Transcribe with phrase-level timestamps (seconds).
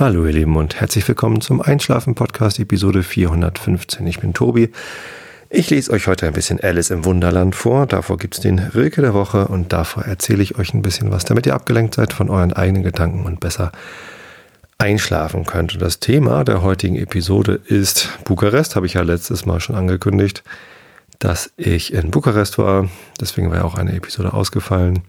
[0.00, 4.06] Hallo ihr Lieben und herzlich willkommen zum Einschlafen Podcast Episode 415.
[4.06, 4.72] Ich bin Tobi.
[5.50, 7.84] Ich lese euch heute ein bisschen Alice im Wunderland vor.
[7.84, 11.26] Davor gibt es den Rilke der Woche und davor erzähle ich euch ein bisschen was,
[11.26, 13.72] damit ihr abgelenkt seid von euren eigenen Gedanken und besser
[14.78, 15.74] einschlafen könnt.
[15.74, 18.76] Und das Thema der heutigen Episode ist Bukarest.
[18.76, 20.44] Habe ich ja letztes Mal schon angekündigt,
[21.18, 22.88] dass ich in Bukarest war.
[23.20, 25.00] Deswegen war ja auch eine Episode ausgefallen.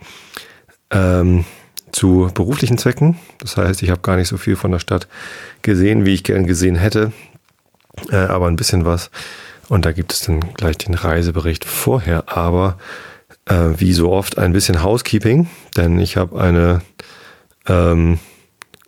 [0.90, 1.46] Ähm,
[1.92, 3.18] zu beruflichen Zwecken.
[3.40, 5.08] Das heißt, ich habe gar nicht so viel von der Stadt
[5.62, 7.12] gesehen, wie ich gern gesehen hätte,
[8.10, 9.12] äh, aber ein bisschen was.
[9.70, 12.78] Und da gibt es dann gleich den Reisebericht vorher, aber
[13.46, 16.82] äh, wie so oft ein bisschen Housekeeping, denn ich habe eine
[17.68, 18.20] ähm,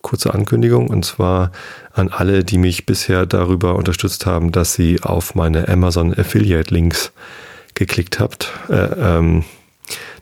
[0.01, 1.51] kurze Ankündigung und zwar
[1.93, 7.11] an alle, die mich bisher darüber unterstützt haben, dass sie auf meine Amazon Affiliate Links
[7.73, 8.51] geklickt habt.
[8.69, 9.45] Äh, ähm,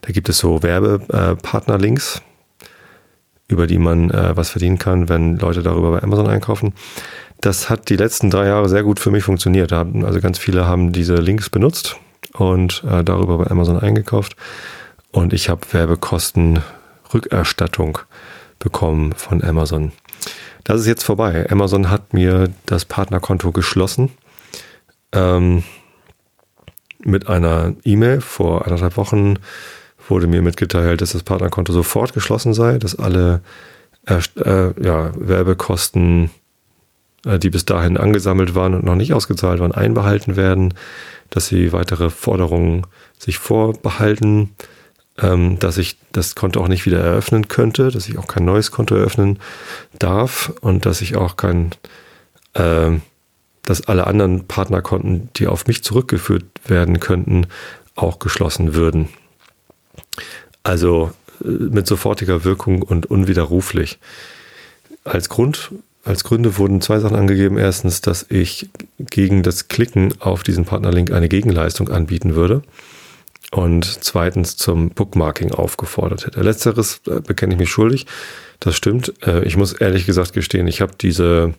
[0.01, 2.21] da gibt es so Werbepartner-Links
[3.51, 6.73] über die man äh, was verdienen kann, wenn Leute darüber bei Amazon einkaufen.
[7.41, 9.73] Das hat die letzten drei Jahre sehr gut für mich funktioniert.
[9.73, 11.97] Also ganz viele haben diese Links benutzt
[12.33, 14.37] und äh, darüber bei Amazon eingekauft.
[15.11, 17.99] Und ich habe Werbekostenrückerstattung
[18.59, 19.91] bekommen von Amazon.
[20.63, 21.47] Das ist jetzt vorbei.
[21.49, 24.11] Amazon hat mir das Partnerkonto geschlossen.
[25.11, 25.63] Ähm,
[27.03, 29.39] mit einer E-Mail vor anderthalb Wochen
[30.07, 33.41] wurde mir mitgeteilt, dass das Partnerkonto sofort geschlossen sei, dass alle
[34.05, 36.31] äh, ja, Werbekosten,
[37.25, 40.73] äh, die bis dahin angesammelt waren und noch nicht ausgezahlt waren, einbehalten werden,
[41.29, 44.49] dass sie weitere Forderungen sich vorbehalten,
[45.19, 48.71] ähm, dass ich das Konto auch nicht wieder eröffnen könnte, dass ich auch kein neues
[48.71, 49.39] Konto eröffnen
[49.99, 51.71] darf und dass ich auch kein,
[52.53, 52.91] äh,
[53.63, 57.47] dass alle anderen Partnerkonten, die auf mich zurückgeführt werden könnten,
[57.95, 59.09] auch geschlossen würden.
[60.63, 61.11] Also
[61.43, 63.99] äh, mit sofortiger Wirkung und unwiderruflich.
[65.03, 65.71] Als Grund,
[66.03, 67.57] als Gründe wurden zwei Sachen angegeben.
[67.57, 72.61] Erstens, dass ich gegen das Klicken auf diesen Partnerlink eine Gegenleistung anbieten würde.
[73.51, 76.41] Und zweitens zum Bookmarking aufgefordert hätte.
[76.41, 78.05] Letzteres äh, bekenne ich mich schuldig.
[78.61, 79.13] Das stimmt.
[79.25, 81.53] Äh, ich muss ehrlich gesagt gestehen, ich habe diese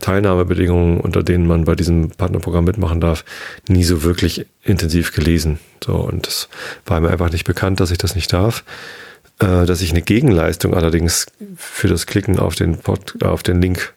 [0.00, 3.24] Teilnahmebedingungen, unter denen man bei diesem Partnerprogramm mitmachen darf,
[3.68, 5.58] nie so wirklich intensiv gelesen.
[5.84, 6.48] So, und es
[6.86, 8.64] war mir einfach nicht bekannt, dass ich das nicht darf.
[9.40, 13.92] Äh, dass ich eine Gegenleistung allerdings für das Klicken auf den, Pod, auf den Link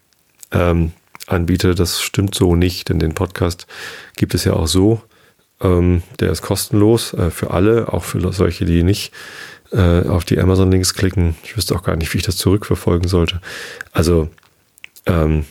[0.52, 0.94] ähm,
[1.28, 3.68] anbiete, das stimmt so nicht, denn den Podcast
[4.16, 5.02] gibt es ja auch so.
[5.62, 9.12] Ähm, der ist kostenlos äh, für alle, auch für solche, die nicht
[9.72, 11.36] äh, auf die Amazon-Links klicken.
[11.44, 13.42] Ich wüsste auch gar nicht, wie ich das zurückverfolgen sollte.
[13.92, 14.30] Also,
[15.06, 15.46] ähm,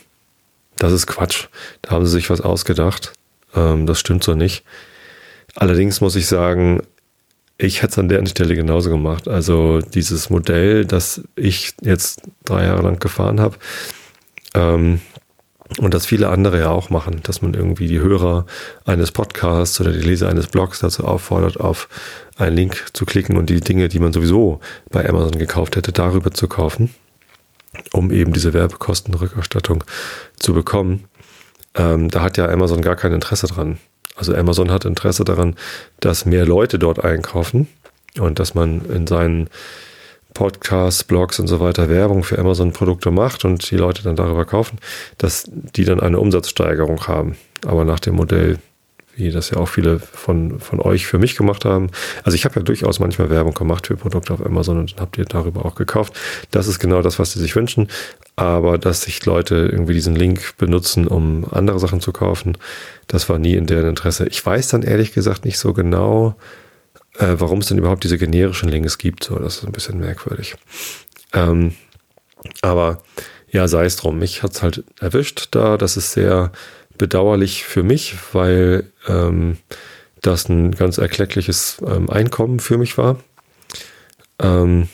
[0.78, 1.48] das ist Quatsch.
[1.82, 3.12] Da haben sie sich was ausgedacht.
[3.54, 4.64] Ähm, das stimmt so nicht.
[5.54, 6.82] Allerdings muss ich sagen,
[7.59, 9.28] ich hätte es an der Stelle genauso gemacht.
[9.28, 13.56] Also dieses Modell, das ich jetzt drei Jahre lang gefahren habe
[14.54, 15.00] ähm,
[15.78, 18.44] und das viele andere ja auch machen, dass man irgendwie die Hörer
[18.84, 21.88] eines Podcasts oder die Leser eines Blogs dazu auffordert, auf
[22.37, 24.60] einen Link zu klicken und die Dinge, die man sowieso
[24.91, 26.94] bei Amazon gekauft hätte, darüber zu kaufen
[27.92, 29.84] um eben diese Werbekostenrückerstattung
[30.38, 31.04] zu bekommen.
[31.75, 33.78] Ähm, da hat ja Amazon gar kein Interesse dran.
[34.16, 35.56] Also Amazon hat Interesse daran,
[36.00, 37.69] dass mehr Leute dort einkaufen
[38.19, 39.50] und dass man in seinen
[40.32, 44.78] Podcasts, Blogs und so weiter Werbung für Amazon-Produkte macht und die Leute dann darüber kaufen,
[45.16, 47.37] dass die dann eine Umsatzsteigerung haben.
[47.64, 48.58] Aber nach dem Modell
[49.16, 51.88] wie das ja auch viele von, von euch für mich gemacht haben.
[52.22, 55.25] Also ich habe ja durchaus manchmal Werbung gemacht für Produkte auf Amazon und habt ihr
[55.25, 56.15] darüber auch gekauft.
[56.50, 57.88] Das ist genau das, was sie sich wünschen.
[58.37, 62.59] Aber dass sich Leute irgendwie diesen Link benutzen, um andere Sachen zu kaufen,
[63.06, 64.26] das war nie in deren Interesse.
[64.28, 66.37] Ich weiß dann ehrlich gesagt nicht so genau,
[67.19, 69.25] äh, warum es denn überhaupt diese generischen Links gibt.
[69.25, 70.56] So, das ist ein bisschen merkwürdig.
[71.32, 71.75] Ähm,
[72.60, 73.03] aber
[73.50, 74.19] ja, sei es drum.
[74.19, 75.78] Mich hat's halt erwischt da.
[75.78, 76.53] Das ist sehr
[76.99, 79.59] bedauerlich für mich, weil ähm,
[80.23, 83.19] das ein ganz erkleckliches ähm, Einkommen für mich war.
[84.38, 84.88] Ähm,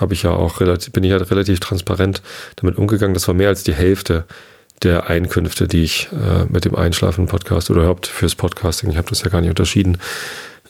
[0.00, 2.22] habe ich ja auch relativ, bin ich halt relativ transparent
[2.56, 3.14] damit umgegangen.
[3.14, 4.24] Das war mehr als die Hälfte
[4.82, 9.22] der Einkünfte, die ich äh, mit dem Einschlafen-Podcast oder überhaupt fürs Podcasting, ich habe das
[9.22, 9.98] ja gar nicht unterschieden,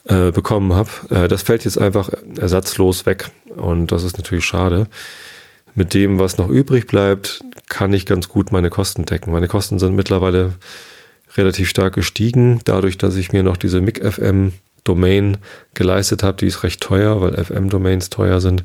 [0.04, 0.90] äh, bekommen habe.
[1.10, 4.86] Äh, das fällt jetzt einfach ersatzlos weg und das ist natürlich schade.
[5.74, 9.32] Mit dem, was noch übrig bleibt, kann ich ganz gut meine Kosten decken.
[9.32, 10.54] Meine Kosten sind mittlerweile
[11.36, 14.52] relativ stark gestiegen, dadurch, dass ich mir noch diese MIG-FM
[14.84, 15.38] Domain
[15.72, 18.64] geleistet habe, die ist recht teuer, weil FM-Domains teuer sind.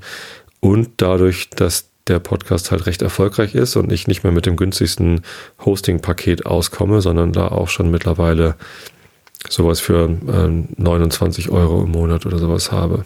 [0.60, 4.58] Und dadurch, dass der Podcast halt recht erfolgreich ist und ich nicht mehr mit dem
[4.58, 5.22] günstigsten
[5.64, 8.56] Hosting-Paket auskomme, sondern da auch schon mittlerweile
[9.48, 13.06] sowas für äh, 29 Euro im Monat oder sowas habe.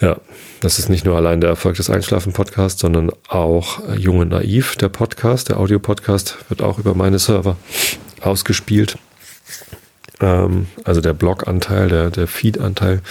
[0.00, 0.20] Ja,
[0.64, 4.88] das ist nicht nur allein der Erfolg des Einschlafen-Podcasts, sondern auch Jung und Naiv, der
[4.88, 7.58] Podcast, der Audio-Podcast, wird auch über meine Server
[8.22, 8.96] ausgespielt.
[10.20, 13.02] Ähm, also der Blog-Anteil, der, der Feed-Anteil.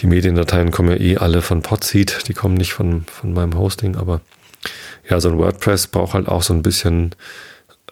[0.00, 3.96] Die Mediendateien kommen ja eh alle von Podseed, die kommen nicht von, von meinem Hosting,
[3.96, 4.20] aber
[5.08, 7.12] ja, so ein WordPress braucht halt auch so ein bisschen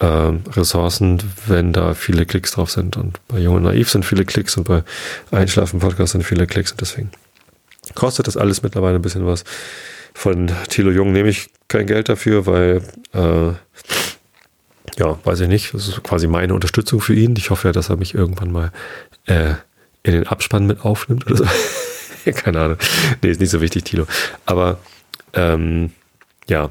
[0.00, 2.98] äh, Ressourcen, wenn da viele Klicks drauf sind.
[2.98, 4.82] Und bei Jung und Naiv sind viele Klicks und bei
[5.30, 7.10] Einschlafen-Podcast sind viele Klicks und deswegen
[7.94, 9.44] kostet das alles mittlerweile ein bisschen was.
[10.14, 12.82] Von Thilo Jung nehme ich kein Geld dafür, weil
[13.12, 13.52] äh,
[14.98, 15.74] ja, weiß ich nicht.
[15.74, 17.34] Das ist quasi meine Unterstützung für ihn.
[17.36, 18.72] Ich hoffe ja, dass er mich irgendwann mal
[19.26, 19.54] äh,
[20.02, 21.44] in den Abspann mit aufnimmt oder so.
[22.32, 22.78] Keine Ahnung.
[23.22, 24.06] Nee, ist nicht so wichtig, Tilo.
[24.44, 24.78] Aber
[25.34, 25.92] ähm,
[26.48, 26.70] ja,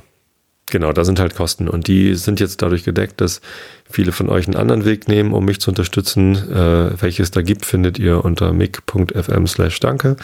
[0.69, 1.67] genau, da sind halt Kosten.
[1.67, 3.41] Und die sind jetzt dadurch gedeckt, dass
[3.89, 6.35] viele von euch einen anderen Weg nehmen, um mich zu unterstützen.
[6.35, 10.17] Äh, welches da gibt, findet ihr unter mic.fm slash danke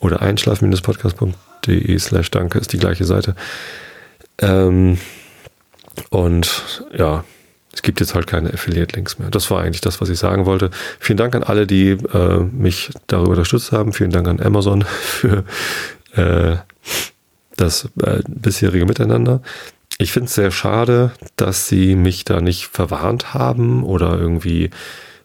[0.00, 3.34] oder einschlaf-podcast.de slash danke ist die gleiche Seite.
[4.40, 4.98] Ähm,
[6.10, 7.24] und ja,
[7.72, 9.30] es gibt jetzt halt keine Affiliate-Links mehr.
[9.30, 10.70] Das war eigentlich das, was ich sagen wollte.
[10.98, 13.92] Vielen Dank an alle, die äh, mich darüber unterstützt haben.
[13.92, 15.44] Vielen Dank an Amazon für
[16.14, 16.56] äh,
[17.56, 19.42] das äh, bisherige Miteinander.
[20.00, 24.70] Ich finde es sehr schade, dass sie mich da nicht verwarnt haben oder irgendwie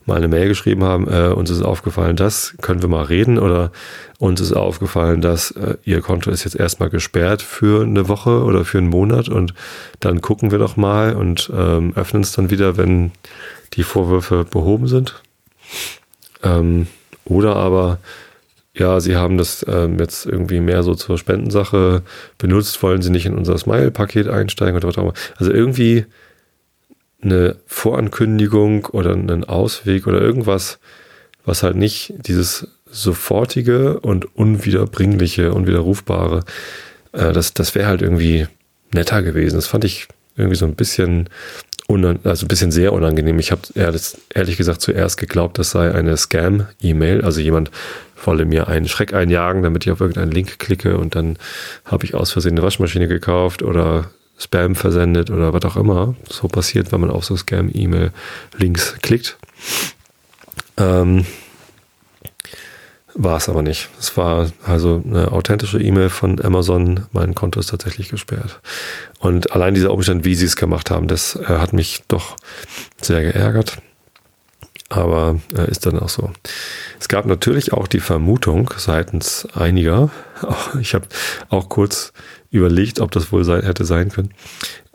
[0.06, 3.72] mal eine Mail geschrieben haben, äh, uns ist aufgefallen, das können wir mal reden oder
[4.20, 8.66] uns ist aufgefallen, dass äh, ihr Konto ist jetzt erstmal gesperrt für eine Woche oder
[8.66, 9.54] für einen Monat und
[10.00, 13.12] dann gucken wir doch mal und ähm, öffnen es dann wieder, wenn
[13.74, 15.22] die Vorwürfe behoben sind.
[16.44, 16.88] Ähm,
[17.26, 18.00] oder aber,
[18.76, 22.02] ja, sie haben das ähm, jetzt irgendwie mehr so zur Spendensache
[22.38, 25.14] benutzt, wollen sie nicht in unser Smile-Paket einsteigen oder was auch immer.
[25.38, 26.06] Also irgendwie
[27.22, 30.80] eine Vorankündigung oder einen Ausweg oder irgendwas,
[31.46, 36.44] was halt nicht dieses sofortige und unwiederbringliche, unwiderrufbare,
[37.12, 38.48] äh, das, das wäre halt irgendwie
[38.92, 39.56] netter gewesen.
[39.56, 41.30] Das fand ich irgendwie so ein bisschen,
[41.88, 43.40] also ein bisschen sehr unangenehm.
[43.40, 47.72] Ich habe ehrlich gesagt zuerst geglaubt, das sei eine Scam-E-Mail, also jemand
[48.26, 51.38] wolle mir einen Schreck einjagen, damit ich auf irgendeinen Link klicke und dann
[51.86, 56.48] habe ich aus Versehen eine Waschmaschine gekauft oder Spam versendet oder was auch immer so
[56.48, 59.38] passiert, wenn man auf so Scam-E-Mail-Links klickt.
[60.78, 61.26] Ähm,
[63.16, 63.90] war es aber nicht.
[64.00, 67.06] Es war also eine authentische E-Mail von Amazon.
[67.12, 68.60] Mein Konto ist tatsächlich gesperrt.
[69.20, 72.36] Und allein dieser Umstand, wie sie es gemacht haben, das äh, hat mich doch
[73.02, 73.78] sehr geärgert.
[74.90, 76.32] Aber äh, ist dann auch so.
[77.00, 80.10] Es gab natürlich auch die Vermutung seitens einiger,
[80.80, 81.08] ich habe
[81.50, 82.14] auch kurz
[82.52, 84.34] überlegt, ob das wohl sein, hätte sein können,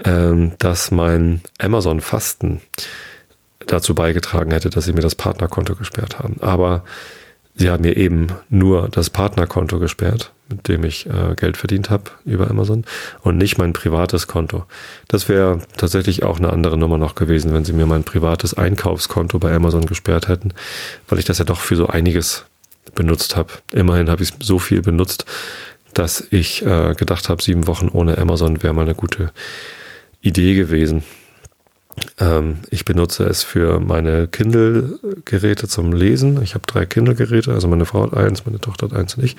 [0.04, 2.60] ähm, dass mein Amazon-Fasten
[3.66, 6.36] dazu beigetragen hätte, dass sie mir das Partnerkonto gesperrt haben.
[6.40, 6.84] Aber
[7.58, 12.04] sie haben mir eben nur das Partnerkonto gesperrt, mit dem ich äh, Geld verdient habe
[12.24, 12.84] über Amazon
[13.22, 14.64] und nicht mein privates Konto.
[15.08, 19.38] Das wäre tatsächlich auch eine andere Nummer noch gewesen, wenn sie mir mein privates Einkaufskonto
[19.38, 20.54] bei Amazon gesperrt hätten,
[21.08, 22.44] weil ich das ja doch für so einiges
[22.94, 23.52] benutzt habe.
[23.72, 25.26] Immerhin habe ich so viel benutzt,
[25.94, 29.32] dass ich äh, gedacht habe, sieben Wochen ohne Amazon wäre mal eine gute
[30.20, 31.02] Idee gewesen.
[32.18, 36.42] Ähm, ich benutze es für meine Kindle-Geräte zum Lesen.
[36.42, 39.36] Ich habe drei Kindle-Geräte, also meine Frau hat eins, meine Tochter hat eins und ich.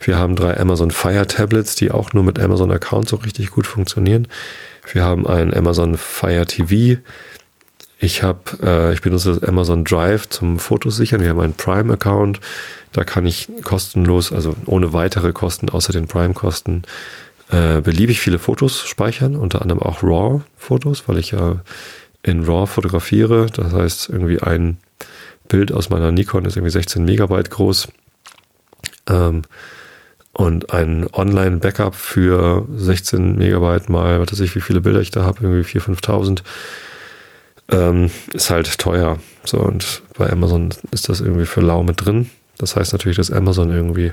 [0.00, 3.66] Wir haben drei Amazon Fire Tablets, die auch nur mit Amazon Account so richtig gut
[3.66, 4.28] funktionieren.
[4.92, 7.00] Wir haben ein Amazon Fire TV.
[7.98, 11.22] Ich habe, äh, ich benutze das Amazon Drive zum Fotos sichern.
[11.22, 12.40] Wir haben einen Prime-Account.
[12.92, 16.82] Da kann ich kostenlos, also ohne weitere Kosten außer den Prime-Kosten,
[17.50, 21.60] äh, beliebig viele Fotos speichern, unter anderem auch RAW-Fotos, weil ich ja
[22.22, 23.46] in RAW fotografiere.
[23.46, 24.78] Das heißt, irgendwie ein
[25.48, 27.88] Bild aus meiner Nikon ist irgendwie 16 Megabyte groß.
[29.08, 29.42] Ähm,
[30.32, 35.24] und ein Online-Backup für 16 Megabyte mal, was weiß ich, wie viele Bilder ich da
[35.24, 36.42] habe, irgendwie 4.000, 5.000,
[37.70, 39.18] ähm, ist halt teuer.
[39.44, 42.28] So, und bei Amazon ist das irgendwie für lau mit drin.
[42.58, 44.12] Das heißt natürlich, dass Amazon irgendwie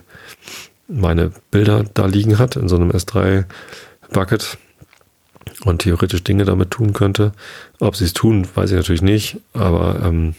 [0.88, 4.58] meine Bilder da liegen hat in so einem S3-Bucket
[5.66, 7.32] und theoretisch Dinge damit tun könnte.
[7.80, 10.36] Ob sie es tun, weiß ich natürlich nicht, aber ähm,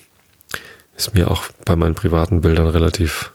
[0.96, 3.32] ist mir auch bei meinen privaten Bildern relativ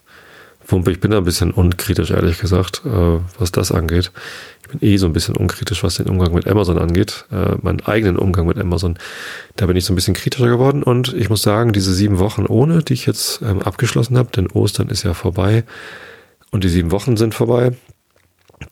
[0.68, 0.92] wumpe.
[0.92, 4.12] Ich bin da ein bisschen unkritisch, ehrlich gesagt, äh, was das angeht.
[4.62, 7.26] Ich bin eh so ein bisschen unkritisch, was den Umgang mit Amazon angeht.
[7.32, 8.98] Äh, meinen eigenen Umgang mit Amazon,
[9.56, 10.84] da bin ich so ein bisschen kritischer geworden.
[10.84, 14.48] Und ich muss sagen, diese sieben Wochen ohne, die ich jetzt ähm, abgeschlossen habe, denn
[14.48, 15.64] Ostern ist ja vorbei
[16.52, 17.74] und die sieben Wochen sind vorbei,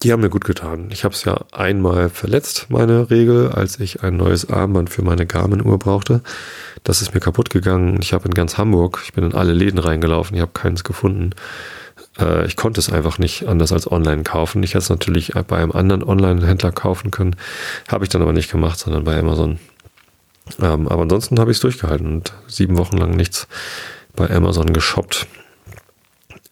[0.02, 0.90] die haben mir gut getan.
[0.92, 5.26] Ich habe es ja einmal verletzt, meine Regel, als ich ein neues Armband für meine
[5.26, 6.22] Garmin-Uhr brauchte.
[6.84, 7.98] Das ist mir kaputt gegangen.
[8.00, 11.34] Ich habe in ganz Hamburg, ich bin in alle Läden reingelaufen, ich habe keins gefunden
[12.18, 14.62] Äh, ich konnte es einfach nicht anders als online kaufen.
[14.62, 17.36] Ich hätte es natürlich bei einem anderen Online-Händler kaufen können.
[17.88, 19.58] Habe ich dann aber nicht gemacht, sondern bei Amazon.
[20.60, 23.48] Ähm, aber ansonsten habe ich es durchgehalten und sieben Wochen lang nichts
[24.16, 25.26] bei Amazon geshoppt.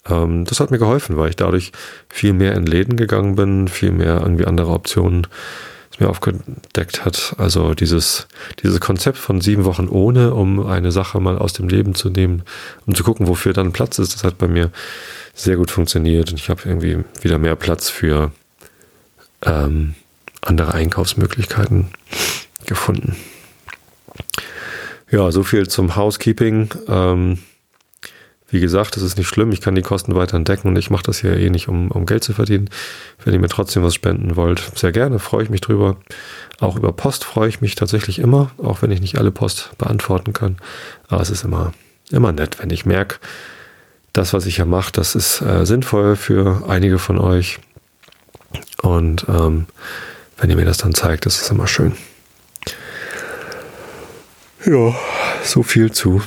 [0.09, 1.73] Ähm, das hat mir geholfen, weil ich dadurch
[2.09, 5.27] viel mehr in Läden gegangen bin, viel mehr irgendwie andere Optionen
[5.99, 7.35] mir aufgedeckt hat.
[7.39, 8.29] Also dieses,
[8.63, 12.43] dieses Konzept von sieben Wochen ohne, um eine Sache mal aus dem Leben zu nehmen,
[12.87, 14.71] um zu gucken, wofür dann Platz ist, das hat bei mir
[15.35, 18.31] sehr gut funktioniert und ich habe irgendwie wieder mehr Platz für
[19.43, 19.95] ähm,
[20.43, 21.89] andere Einkaufsmöglichkeiten
[22.67, 23.17] gefunden.
[25.11, 26.71] Ja, so viel zum Housekeeping.
[26.89, 27.39] Ähm,
[28.49, 29.51] wie gesagt, das ist nicht schlimm.
[29.51, 32.07] Ich kann die Kosten weiter entdecken und ich mache das hier eh nicht, um, um
[32.07, 32.71] Geld zu verdienen.
[33.25, 35.97] Wenn ihr mir trotzdem was spenden wollt, sehr gerne, freue ich mich drüber.
[36.61, 40.33] Auch über Post freue ich mich tatsächlich immer, auch wenn ich nicht alle Post beantworten
[40.33, 40.59] kann.
[41.09, 41.73] Aber es ist immer,
[42.11, 43.17] immer nett, wenn ich merke,
[44.13, 47.59] das, was ich hier mache, das ist äh, sinnvoll für einige von euch.
[48.81, 49.67] Und ähm,
[50.39, 51.97] wenn ihr mir das dann zeigt, ist immer schön.
[54.65, 54.95] Ja,
[55.43, 56.23] so viel zu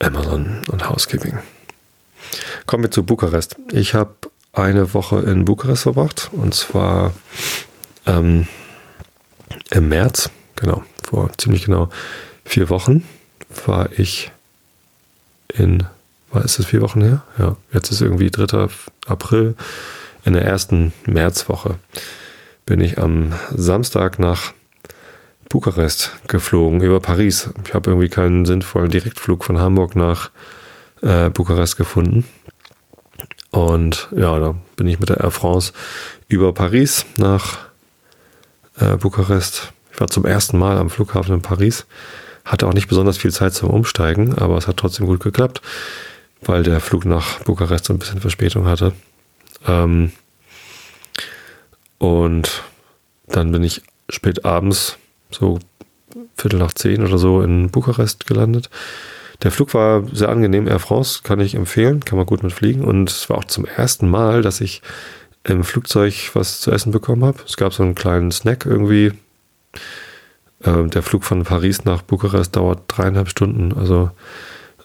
[0.00, 1.38] Amazon und Housekeeping.
[2.66, 3.56] Kommen wir zu Bukarest.
[3.70, 4.14] Ich habe
[4.52, 7.12] eine Woche in Bukarest verbracht und zwar
[8.06, 8.48] ähm,
[9.70, 11.88] im März, genau, vor ziemlich genau
[12.44, 13.04] vier Wochen
[13.66, 14.32] war ich
[15.52, 15.84] in,
[16.30, 17.22] war ist es vier Wochen her?
[17.38, 18.68] Ja, jetzt ist irgendwie 3.
[19.06, 19.54] April.
[20.24, 21.76] In der ersten Märzwoche
[22.66, 24.52] bin ich am Samstag nach
[25.50, 27.50] Bukarest geflogen, über Paris.
[27.66, 30.30] Ich habe irgendwie keinen sinnvollen Direktflug von Hamburg nach
[31.02, 32.24] äh, Bukarest gefunden.
[33.50, 35.72] Und ja, da bin ich mit der Air France
[36.28, 37.58] über Paris nach
[38.78, 39.72] äh, Bukarest.
[39.92, 41.84] Ich war zum ersten Mal am Flughafen in Paris.
[42.44, 45.62] Hatte auch nicht besonders viel Zeit zum Umsteigen, aber es hat trotzdem gut geklappt,
[46.42, 48.92] weil der Flug nach Bukarest so ein bisschen Verspätung hatte.
[49.66, 50.12] Ähm,
[51.98, 52.62] und
[53.26, 54.96] dann bin ich spät abends
[55.30, 55.58] so
[56.36, 58.70] Viertel nach zehn oder so in Bukarest gelandet.
[59.42, 60.68] Der Flug war sehr angenehm.
[60.68, 62.84] Air France kann ich empfehlen, kann man gut mit fliegen.
[62.84, 64.82] Und es war auch zum ersten Mal, dass ich
[65.44, 67.38] im Flugzeug was zu essen bekommen habe.
[67.46, 69.12] Es gab so einen kleinen Snack irgendwie.
[70.62, 73.72] Ähm, der Flug von Paris nach Bukarest dauert dreieinhalb Stunden.
[73.72, 74.10] Also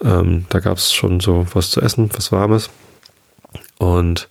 [0.02, 2.70] ähm, da gab es schon so was zu essen, was Warmes.
[3.78, 4.30] Und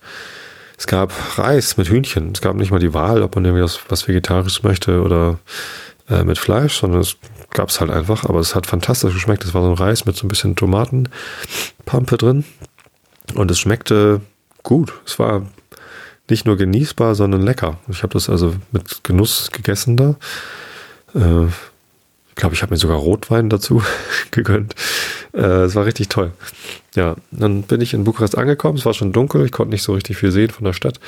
[0.77, 2.31] es gab Reis mit Hühnchen.
[2.33, 5.37] Es gab nicht mal die Wahl, ob man irgendwie was, was Vegetarisches möchte oder
[6.09, 7.17] äh, mit Fleisch, sondern es
[7.51, 8.25] gab es halt einfach.
[8.25, 9.43] Aber es hat fantastisch geschmeckt.
[9.43, 12.45] Es war so ein Reis mit so ein bisschen Tomatenpampe drin.
[13.33, 14.21] Und es schmeckte
[14.63, 14.93] gut.
[15.05, 15.47] Es war
[16.29, 17.77] nicht nur genießbar, sondern lecker.
[17.89, 20.15] Ich habe das also mit Genuss gegessen da.
[21.13, 21.47] Äh,
[22.29, 23.81] ich glaube, ich habe mir sogar Rotwein dazu
[24.31, 24.75] gegönnt.
[25.33, 26.33] Äh, es war richtig toll.
[26.95, 28.77] Ja, dann bin ich in Bukarest angekommen.
[28.77, 29.45] Es war schon dunkel.
[29.45, 30.99] Ich konnte nicht so richtig viel sehen von der Stadt.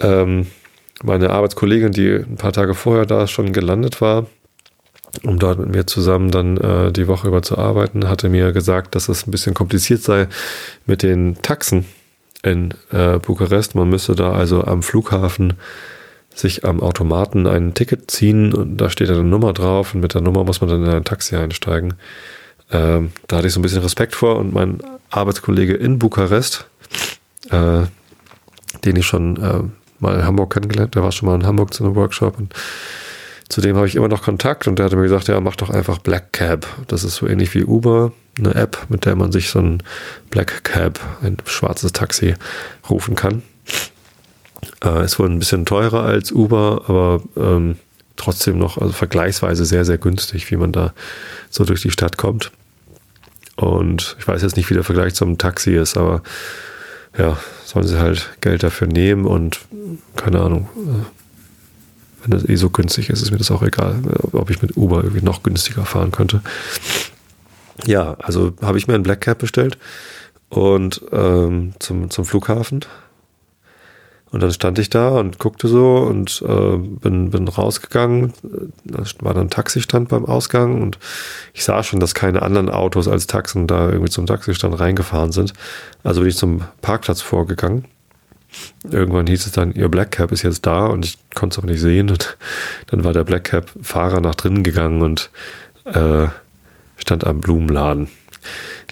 [0.00, 0.46] Ähm,
[1.02, 4.26] meine Arbeitskollegin, die ein paar Tage vorher da schon gelandet war,
[5.24, 8.94] um dort mit mir zusammen dann äh, die Woche über zu arbeiten, hatte mir gesagt,
[8.94, 10.28] dass es ein bisschen kompliziert sei
[10.86, 11.86] mit den Taxen
[12.42, 13.74] in äh, Bukarest.
[13.74, 15.54] Man müsse da also am Flughafen
[16.34, 20.20] sich am Automaten ein Ticket ziehen und da steht eine Nummer drauf und mit der
[20.20, 21.94] Nummer muss man dann in ein Taxi einsteigen.
[22.70, 24.78] Ähm, da hatte ich so ein bisschen Respekt vor und mein
[25.10, 26.66] Arbeitskollege in Bukarest,
[27.50, 27.82] äh,
[28.84, 29.62] den ich schon äh,
[30.00, 30.94] mal in Hamburg kennengelernt.
[30.94, 32.54] Der war schon mal in Hamburg zu einem Workshop und
[33.48, 35.70] zu dem habe ich immer noch Kontakt und der hatte mir gesagt, ja, mach doch
[35.70, 36.66] einfach Black Cab.
[36.86, 39.82] Das ist so ähnlich wie Uber, eine App, mit der man sich so ein
[40.30, 42.34] Black Cab, ein schwarzes Taxi
[42.88, 43.42] rufen kann.
[44.84, 47.76] Äh, ist wohl ein bisschen teurer als Uber, aber ähm,
[48.16, 50.92] trotzdem noch, also vergleichsweise sehr, sehr günstig, wie man da
[51.50, 52.52] so durch die Stadt kommt.
[53.56, 56.22] Und ich weiß jetzt nicht, wie der Vergleich zum Taxi ist, aber
[57.16, 59.60] ja, sollen sie halt Geld dafür nehmen und
[60.16, 60.68] keine Ahnung.
[60.76, 61.06] Äh,
[62.22, 64.02] wenn das eh so günstig ist, ist mir das auch egal,
[64.32, 66.42] ob ich mit Uber irgendwie noch günstiger fahren könnte.
[67.86, 69.78] Ja, also habe ich mir ein Black Cab bestellt
[70.50, 72.84] und ähm, zum, zum Flughafen
[74.32, 78.32] und dann stand ich da und guckte so und äh, bin, bin rausgegangen.
[78.84, 80.98] Da war dann ein Taxistand beim Ausgang und
[81.52, 85.52] ich sah schon, dass keine anderen Autos als Taxen da irgendwie zum Taxistand reingefahren sind.
[86.04, 87.86] Also bin ich zum Parkplatz vorgegangen.
[88.88, 91.70] Irgendwann hieß es dann, ihr Black Cab ist jetzt da und ich konnte es aber
[91.70, 92.10] nicht sehen.
[92.10, 92.36] Und
[92.86, 95.30] dann war der Black Cab-Fahrer nach drinnen gegangen und
[95.86, 96.28] äh,
[96.96, 98.08] stand am Blumenladen.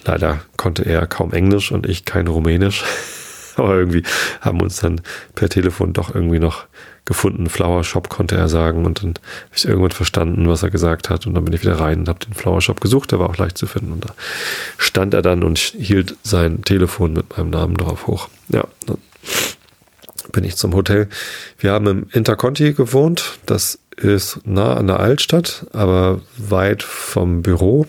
[0.05, 2.83] Leider konnte er kaum Englisch und ich kein Rumänisch.
[3.55, 4.03] Aber irgendwie
[4.41, 5.01] haben wir uns dann
[5.35, 6.65] per Telefon doch irgendwie noch
[7.05, 7.49] gefunden.
[7.49, 11.25] Flower Shop konnte er sagen und dann habe ich irgendwann verstanden, was er gesagt hat
[11.25, 13.11] und dann bin ich wieder rein und habe den Flower Shop gesucht.
[13.11, 14.13] Der war auch leicht zu finden und da
[14.77, 18.29] stand er dann und hielt sein Telefon mit meinem Namen drauf hoch.
[18.49, 18.97] Ja, dann
[20.31, 21.09] bin ich zum Hotel.
[21.57, 23.39] Wir haben im Interconti gewohnt.
[23.47, 27.87] Das ist nah an der Altstadt, aber weit vom Büro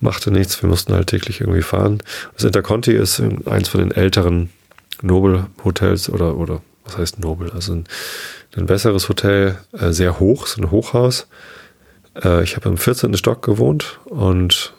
[0.00, 0.60] machte nichts.
[0.62, 2.02] Wir mussten halt täglich irgendwie fahren.
[2.34, 4.50] Das Interconti ist eins von den älteren
[5.02, 7.50] Nobel-Hotels oder, oder was heißt Nobel?
[7.50, 7.84] Also ein,
[8.56, 11.26] ein besseres Hotel, äh, sehr hoch, so ein Hochhaus.
[12.22, 13.16] Äh, ich habe im 14.
[13.16, 14.74] Stock gewohnt und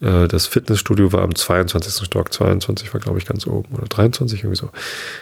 [0.00, 2.06] äh, das Fitnessstudio war am 22.
[2.06, 2.32] Stock.
[2.32, 4.70] 22 war, glaube ich, ganz oben oder 23 irgendwie so.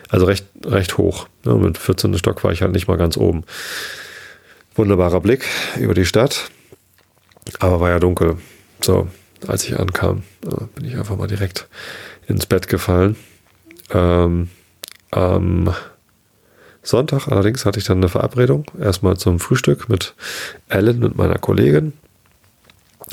[0.09, 1.29] Also recht, recht hoch.
[1.45, 1.55] Ne?
[1.55, 2.17] Mit 14.
[2.19, 3.45] Stock war ich halt nicht mal ganz oben.
[4.75, 5.47] Wunderbarer Blick
[5.79, 6.51] über die Stadt.
[7.59, 8.39] Aber war ja dunkel.
[8.83, 9.09] So,
[9.47, 10.23] als ich ankam,
[10.75, 11.69] bin ich einfach mal direkt
[12.27, 13.17] ins Bett gefallen.
[13.91, 14.49] Ähm,
[15.11, 15.75] am
[16.83, 18.65] Sonntag allerdings hatte ich dann eine Verabredung.
[18.81, 20.15] Erstmal zum Frühstück mit
[20.69, 21.93] Ellen und meiner Kollegin.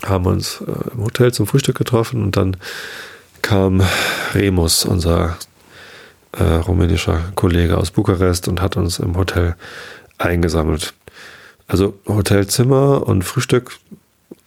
[0.06, 2.58] Haben uns äh, im Hotel zum Frühstück getroffen und dann
[3.42, 3.82] kam
[4.34, 5.38] Remus, unser
[6.34, 9.56] äh, rumänischer Kollege aus Bukarest, und hat uns im Hotel
[10.18, 10.94] eingesammelt.
[11.68, 13.78] Also Hotelzimmer und Frühstück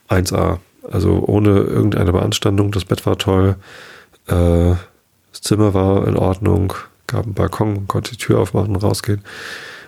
[0.08, 0.58] 1A.
[0.88, 2.72] Also ohne irgendeine Beanstandung.
[2.72, 3.56] Das Bett war toll.
[4.26, 4.74] Äh,
[5.32, 6.72] das Zimmer war in Ordnung.
[7.06, 9.22] Gab einen Balkon, konnte die Tür aufmachen und rausgehen.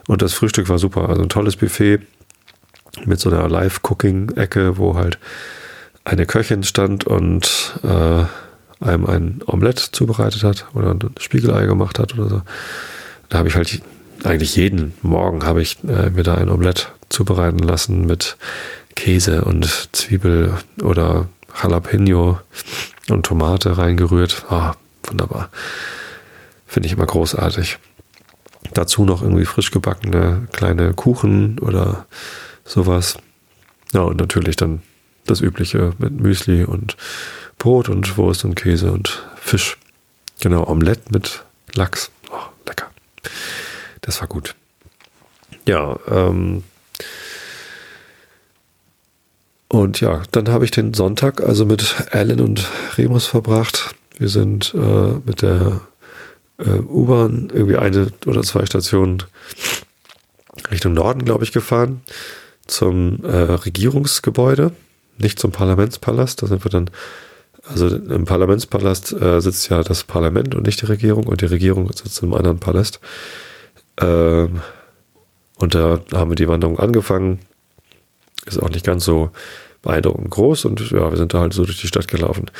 [0.09, 1.09] Und das Frühstück war super.
[1.09, 2.01] Also ein tolles Buffet
[3.05, 5.19] mit so einer Live-Cooking-Ecke, wo halt
[6.05, 8.25] eine Köchin stand und äh,
[8.85, 12.43] einem ein Omelett zubereitet hat oder ein Spiegelei gemacht hat oder so.
[13.29, 13.81] Da habe ich halt
[14.25, 18.37] eigentlich jeden Morgen habe ich äh, mir da ein Omelett zubereiten lassen mit
[18.95, 21.29] Käse und Zwiebel oder
[21.61, 22.41] Jalapeno
[23.09, 24.45] und Tomate reingerührt.
[24.49, 25.51] Ah, wunderbar.
[26.67, 27.79] Finde ich immer großartig.
[28.75, 32.07] Dazu noch irgendwie frisch gebackene kleine Kuchen oder
[32.65, 33.19] sowas.
[33.93, 34.83] Ja, und natürlich dann
[35.27, 36.97] das Übliche mit Müsli und
[37.59, 39.77] Brot und Wurst und Käse und Fisch.
[40.41, 41.45] Genau, Omelette mit
[41.75, 42.11] Lachs.
[42.31, 42.91] Oh, lecker.
[44.01, 44.55] Das war gut.
[45.67, 46.65] Ja, ähm,
[49.73, 53.95] und ja, dann habe ich den Sonntag also mit Alan und Remus verbracht.
[54.19, 55.81] Wir sind äh, mit der
[56.59, 59.23] äh, U-Bahn irgendwie eine oder zwei Stationen
[60.71, 62.03] Richtung Norden, glaube ich, gefahren
[62.67, 64.73] zum äh, Regierungsgebäude,
[65.17, 66.43] nicht zum Parlamentspalast.
[66.43, 66.91] Da sind wir dann,
[67.65, 71.91] also im Parlamentspalast äh, sitzt ja das Parlament und nicht die Regierung und die Regierung
[71.91, 73.01] sitzt im anderen Palast.
[73.99, 74.61] Ähm,
[75.57, 77.39] und da haben wir die Wanderung angefangen
[78.47, 79.31] ist auch nicht ganz so
[79.83, 82.51] beeindruckend groß und ja, wir sind da halt so durch die Stadt gelaufen.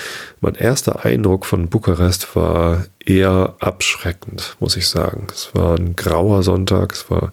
[0.41, 5.29] Mein erster Eindruck von Bukarest war eher abschreckend, muss ich sagen.
[5.33, 7.31] Es war ein grauer Sonntag, es war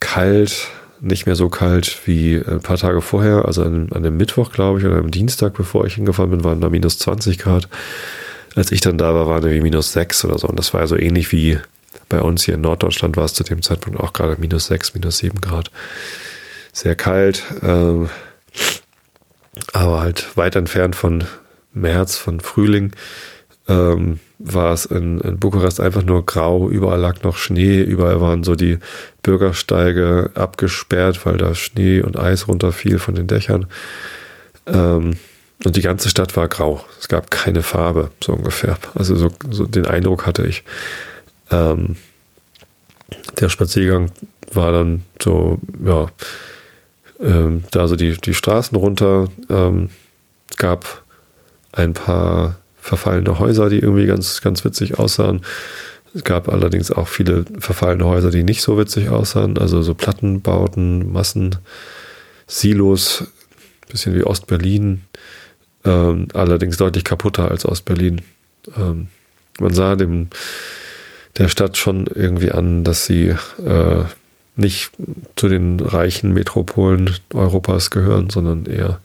[0.00, 0.68] kalt,
[1.00, 4.80] nicht mehr so kalt wie ein paar Tage vorher, also an, an dem Mittwoch, glaube
[4.80, 7.68] ich, oder am Dienstag, bevor ich hingefahren bin, waren da minus 20 Grad.
[8.56, 10.48] Als ich dann da war, waren irgendwie minus 6 oder so.
[10.48, 11.58] Und das war so ähnlich wie
[12.08, 15.18] bei uns hier in Norddeutschland war es zu dem Zeitpunkt auch gerade minus 6, minus
[15.18, 15.70] 7 Grad
[16.72, 18.08] sehr kalt, ähm,
[19.72, 21.24] aber halt weit entfernt von
[21.72, 22.92] März, von Frühling,
[23.68, 28.44] ähm, war es in, in Bukarest einfach nur grau, überall lag noch Schnee, überall waren
[28.44, 28.78] so die
[29.22, 33.66] Bürgersteige abgesperrt, weil da Schnee und Eis runterfiel von den Dächern.
[34.66, 35.18] Ähm,
[35.64, 36.84] und die ganze Stadt war grau.
[37.00, 38.78] Es gab keine Farbe, so ungefähr.
[38.94, 40.62] Also so, so den Eindruck hatte ich.
[41.50, 41.96] Ähm,
[43.40, 44.12] der Spaziergang
[44.52, 46.06] war dann so, ja,
[47.20, 49.28] ähm, da so die, die Straßen runter.
[49.48, 49.90] Ähm,
[50.56, 51.02] gab
[51.72, 55.42] ein paar verfallene Häuser, die irgendwie ganz, ganz witzig aussahen.
[56.14, 59.58] Es gab allerdings auch viele verfallene Häuser, die nicht so witzig aussahen.
[59.58, 61.56] Also so Plattenbauten, Massen,
[62.46, 63.24] Silos,
[63.88, 65.02] bisschen wie Ostberlin.
[65.84, 68.22] Ähm, allerdings deutlich kaputter als Ostberlin.
[68.76, 69.08] Ähm,
[69.60, 70.28] man sah dem
[71.36, 74.04] der Stadt schon irgendwie an, dass sie äh,
[74.58, 74.90] nicht
[75.36, 79.00] zu den reichen Metropolen Europas gehören, sondern eher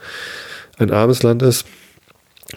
[0.78, 1.66] ein armes Land ist.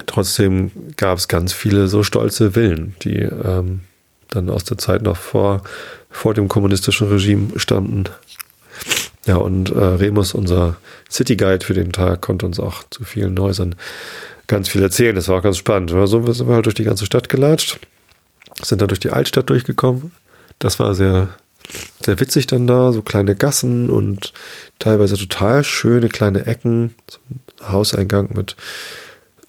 [0.06, 3.80] Trotzdem gab es ganz viele so stolze Villen, die ähm,
[4.28, 5.62] dann aus der Zeit noch vor,
[6.10, 8.04] vor dem kommunistischen Regime stammten.
[9.26, 10.76] Ja, und äh, Remus, unser
[11.10, 13.74] City Guide für den Tag, konnte uns auch zu vielen Häusern
[14.46, 15.16] ganz viel erzählen.
[15.16, 15.90] Das war auch ganz spannend.
[15.90, 17.78] So sind wir halt durch die ganze Stadt gelatscht,
[18.62, 20.12] sind dann durch die Altstadt durchgekommen.
[20.58, 21.28] Das war sehr
[22.04, 24.32] sehr witzig dann da, so kleine Gassen und
[24.78, 28.56] teilweise total schöne kleine Ecken, so ein Hauseingang mit,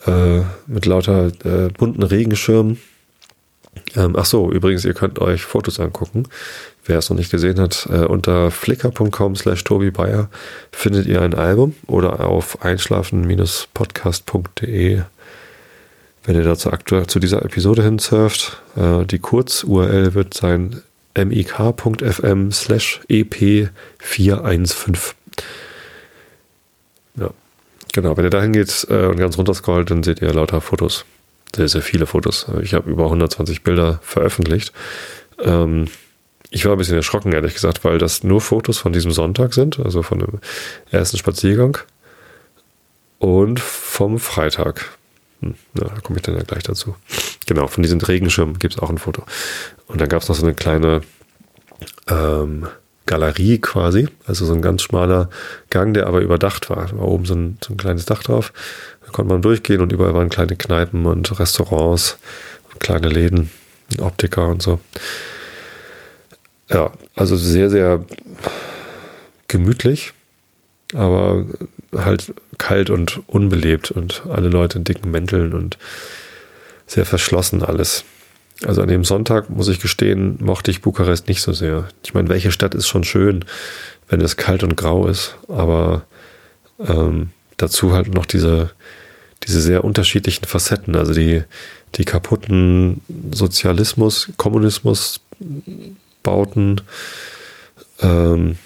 [0.06, 2.80] äh, mit lauter äh, bunten Regenschirmen.
[3.96, 6.24] Ähm, ach so, übrigens, ihr könnt euch Fotos angucken.
[6.86, 10.30] Wer es noch nicht gesehen hat, äh, unter flickr.com slash Tobi Bayer
[10.72, 15.02] findet ihr ein Album oder auf einschlafen-podcast.de,
[16.24, 18.62] wenn ihr dazu aktuell zu dieser Episode hinsurft.
[18.76, 20.82] Äh, die Kurz-URL wird sein
[21.26, 25.14] mik.fm slash ep415.
[27.16, 27.30] Ja,
[27.94, 28.18] genau.
[28.18, 31.06] Wenn ihr da hingeht äh, und ganz runter scrollt, dann seht ihr lauter Fotos.
[31.56, 32.48] Sehr, sehr viele Fotos.
[32.62, 34.74] Ich habe über 120 Bilder veröffentlicht.
[35.42, 35.88] Ähm,
[36.50, 39.80] ich war ein bisschen erschrocken, ehrlich gesagt, weil das nur Fotos von diesem Sonntag sind,
[39.80, 40.40] also von dem
[40.92, 41.78] ersten Spaziergang
[43.20, 44.98] und vom Freitag.
[45.42, 46.96] Hm, na, da komme ich dann ja gleich dazu.
[47.48, 49.24] Genau, von diesem Regenschirm gibt es auch ein Foto.
[49.88, 51.02] Und dann gab es noch so eine kleine
[52.10, 52.68] ähm,
[53.06, 55.30] Galerie quasi, also so ein ganz schmaler
[55.70, 56.88] Gang, der aber überdacht war.
[56.88, 58.54] Da war oben so ein, so ein kleines Dach drauf.
[59.06, 62.18] Da konnte man durchgehen und überall waren kleine Kneipen und Restaurants,
[62.80, 63.50] kleine Läden,
[64.00, 64.80] Optiker und so.
[66.70, 68.04] Ja, also sehr, sehr
[69.48, 70.12] gemütlich,
[70.94, 71.46] aber
[71.96, 75.78] halt kalt und unbelebt und alle Leute in dicken Mänteln und
[76.88, 78.04] sehr verschlossen alles.
[78.66, 81.88] Also an dem Sonntag, muss ich gestehen, mochte ich Bukarest nicht so sehr.
[82.04, 83.46] Ich meine, welche Stadt ist schon schön,
[84.10, 86.04] wenn es kalt und grau ist, aber
[86.80, 88.72] ähm, dazu halt noch diese,
[89.44, 91.44] diese sehr unterschiedlichen Facetten, also die,
[91.96, 95.20] die kaputten Sozialismus, Kommunismus,
[96.24, 96.82] Bauten,
[98.02, 98.58] ähm,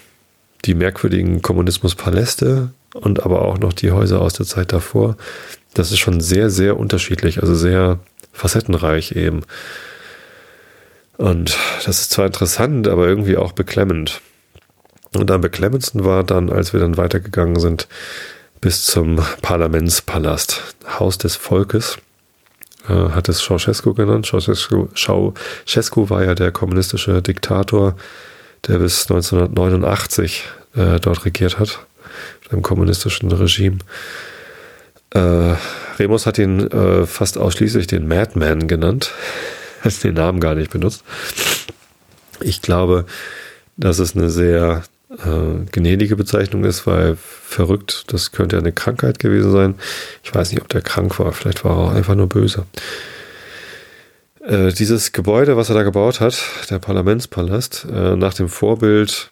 [0.63, 5.17] die merkwürdigen Kommunismuspaläste und aber auch noch die Häuser aus der Zeit davor.
[5.73, 7.99] Das ist schon sehr, sehr unterschiedlich, also sehr
[8.31, 9.41] facettenreich eben.
[11.17, 14.21] Und das ist zwar interessant, aber irgendwie auch beklemmend.
[15.13, 17.87] Und am beklemmendsten war dann, als wir dann weitergegangen sind,
[18.61, 20.61] bis zum Parlamentspalast,
[20.99, 21.97] Haus des Volkes,
[22.87, 24.25] äh, hat es Ceausescu genannt.
[24.25, 27.95] Ceausescu, Ceausescu war ja der kommunistische Diktator,
[28.67, 30.43] der bis 1989
[30.75, 31.85] äh, dort regiert hat,
[32.51, 33.79] im kommunistischen Regime.
[35.13, 35.55] Äh,
[35.99, 39.11] Remus hat ihn äh, fast ausschließlich den Madman genannt.
[39.81, 41.03] Hat den Namen gar nicht benutzt.
[42.39, 43.05] Ich glaube,
[43.77, 49.19] dass es eine sehr äh, gnädige Bezeichnung ist, weil verrückt, das könnte ja eine Krankheit
[49.19, 49.75] gewesen sein.
[50.23, 52.65] Ich weiß nicht, ob der krank war, vielleicht war er auch einfach nur böse.
[54.43, 59.31] Äh, dieses Gebäude, was er da gebaut hat, der Parlamentspalast, äh, nach dem Vorbild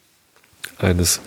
[0.78, 1.22] eines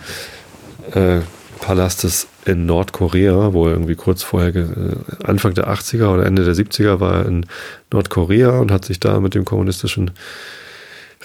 [0.93, 1.19] äh,
[1.63, 6.55] Palastes in Nordkorea, wo er irgendwie kurz vorher, äh, Anfang der 80er oder Ende der
[6.55, 7.45] 70er war er in
[7.89, 10.11] Nordkorea und hat sich da mit dem kommunistischen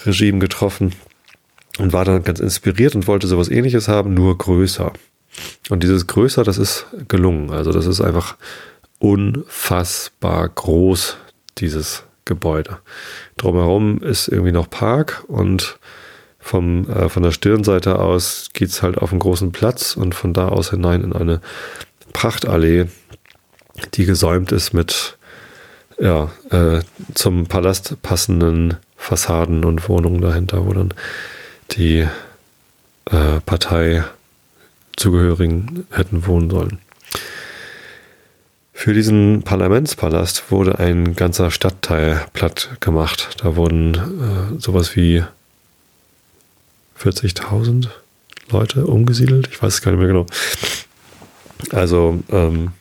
[0.05, 0.93] Regime getroffen
[1.77, 4.93] und war dann ganz inspiriert und wollte sowas ähnliches haben, nur größer.
[5.69, 7.51] Und dieses größer, das ist gelungen.
[7.51, 8.37] Also das ist einfach
[8.97, 11.17] unfassbar groß,
[11.57, 12.77] dieses Gebäude.
[13.35, 15.79] Drumherum ist irgendwie noch Park und
[16.49, 20.47] vom, äh, von der Stirnseite aus geht's halt auf einen großen Platz und von da
[20.47, 21.41] aus hinein in eine
[22.13, 22.87] Prachtallee,
[23.93, 25.19] die gesäumt ist mit
[25.99, 26.79] ja, äh,
[27.13, 30.91] zum Palast passenden Fassaden und Wohnungen dahinter, wo dann
[31.71, 32.07] die
[33.11, 36.79] äh, Parteizugehörigen hätten wohnen sollen.
[38.73, 43.37] Für diesen Parlamentspalast wurde ein ganzer Stadtteil platt gemacht.
[43.43, 45.23] Da wurden äh, sowas wie
[47.01, 47.87] 40.000
[48.51, 49.49] Leute umgesiedelt.
[49.51, 50.25] Ich weiß es gar nicht mehr genau.
[51.71, 52.71] Also ähm,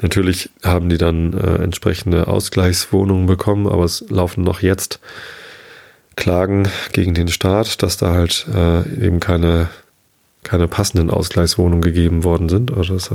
[0.00, 5.00] natürlich haben die dann äh, entsprechende Ausgleichswohnungen bekommen, aber es laufen noch jetzt
[6.16, 9.68] Klagen gegen den Staat, dass da halt äh, eben keine,
[10.44, 13.10] keine passenden Ausgleichswohnungen gegeben worden sind oder dass,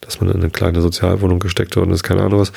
[0.00, 2.52] dass man in eine kleine Sozialwohnung gesteckt worden ist, keine Ahnung was.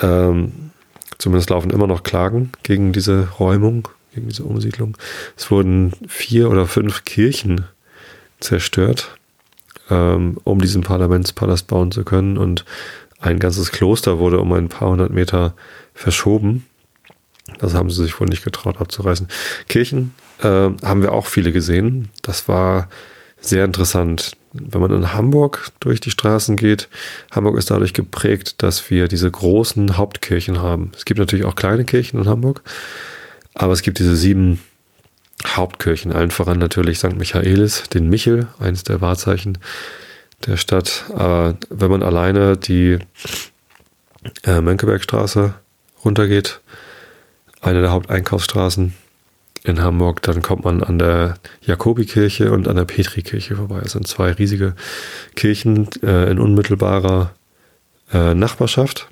[0.00, 0.70] Ähm,
[1.18, 4.96] zumindest laufen immer noch Klagen gegen diese Räumung, gegen diese Umsiedlung.
[5.36, 7.64] Es wurden vier oder fünf Kirchen
[8.40, 9.16] zerstört,
[9.88, 12.64] ähm, um diesen Parlamentspalast bauen zu können und
[13.20, 15.54] ein ganzes Kloster wurde um ein paar hundert Meter
[15.94, 16.66] verschoben
[17.58, 19.28] das haben sie sich wohl nicht getraut abzureißen.
[19.68, 22.08] Kirchen äh, haben wir auch viele gesehen.
[22.22, 22.88] Das war
[23.40, 24.32] sehr interessant.
[24.52, 26.88] Wenn man in Hamburg durch die Straßen geht,
[27.30, 30.92] Hamburg ist dadurch geprägt, dass wir diese großen Hauptkirchen haben.
[30.96, 32.62] Es gibt natürlich auch kleine Kirchen in Hamburg,
[33.56, 34.60] aber es gibt diese sieben
[35.44, 37.16] Hauptkirchen, allen voran natürlich St.
[37.16, 39.58] Michaelis, den Michel, eines der Wahrzeichen
[40.46, 41.04] der Stadt.
[41.14, 42.98] Aber wenn man alleine die
[44.44, 45.54] äh, Mönckebergstraße
[46.04, 46.60] runtergeht,
[47.60, 48.94] eine der Haupteinkaufsstraßen
[49.66, 50.22] in Hamburg.
[50.22, 53.80] Dann kommt man an der Jakobikirche und an der Petrikirche vorbei.
[53.84, 54.74] Es sind zwei riesige
[55.34, 57.32] Kirchen äh, in unmittelbarer
[58.12, 59.08] äh, Nachbarschaft.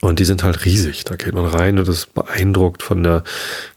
[0.00, 1.04] Und die sind halt riesig.
[1.04, 3.24] Da geht man rein und ist beeindruckt von der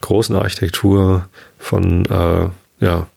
[0.01, 2.49] großen Architektur, von, äh,
[2.83, 3.07] ja,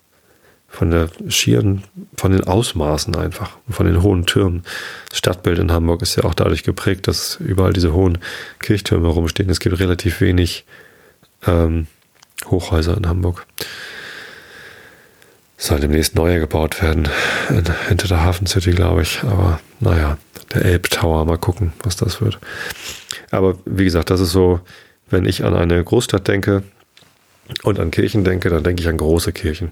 [0.71, 1.83] von der schieren,
[2.15, 4.63] von den Ausmaßen einfach, von den hohen Türmen.
[5.09, 8.19] Das Stadtbild in Hamburg ist ja auch dadurch geprägt, dass überall diese hohen
[8.59, 9.49] Kirchtürme rumstehen.
[9.49, 10.65] Es gibt relativ wenig
[11.45, 11.87] ähm,
[12.45, 13.45] Hochhäuser in Hamburg.
[15.57, 17.09] Soll demnächst neue gebaut werden
[17.49, 19.21] in, hinter der Hafen City, glaube ich.
[19.23, 20.17] Aber naja,
[20.53, 22.39] der Elbtower, mal gucken, was das wird.
[23.31, 24.59] Aber wie gesagt, das ist so,
[25.09, 26.63] wenn ich an eine Großstadt denke
[27.63, 29.71] und an Kirchen denke, dann denke ich an große Kirchen.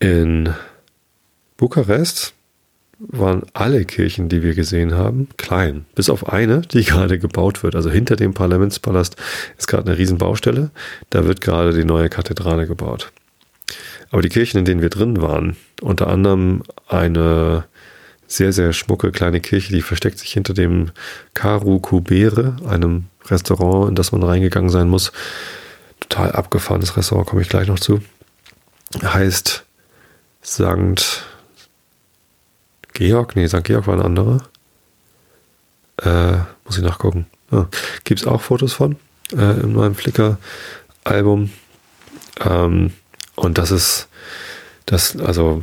[0.00, 0.54] In
[1.56, 2.34] Bukarest
[2.98, 5.86] waren alle Kirchen, die wir gesehen haben, klein.
[5.94, 7.74] Bis auf eine, die gerade gebaut wird.
[7.74, 9.16] Also hinter dem Parlamentspalast
[9.56, 10.70] ist gerade eine Riesenbaustelle.
[11.10, 13.12] Da wird gerade die neue Kathedrale gebaut.
[14.10, 17.64] Aber die Kirchen, in denen wir drin waren, unter anderem eine
[18.28, 20.92] sehr, sehr schmucke kleine Kirche, die versteckt sich hinter dem
[21.34, 25.12] Karu Kubere, einem Restaurant, in das man reingegangen sein muss.
[26.00, 28.02] Total abgefahrenes Restaurant, komme ich gleich noch zu.
[29.02, 29.64] Heißt
[30.44, 31.24] St.
[32.92, 33.64] Georg, nee, St.
[33.64, 34.42] Georg war ein anderer.
[36.02, 37.26] Äh, muss ich nachgucken.
[37.50, 37.68] Ja,
[38.04, 38.96] Gibt es auch Fotos von
[39.32, 41.50] äh, in meinem Flickr-Album.
[42.40, 42.92] Ähm,
[43.36, 44.08] und das ist,
[44.86, 45.62] das, also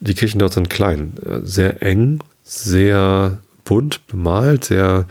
[0.00, 5.06] die Kirchen dort sind klein, sehr eng, sehr bunt bemalt, sehr,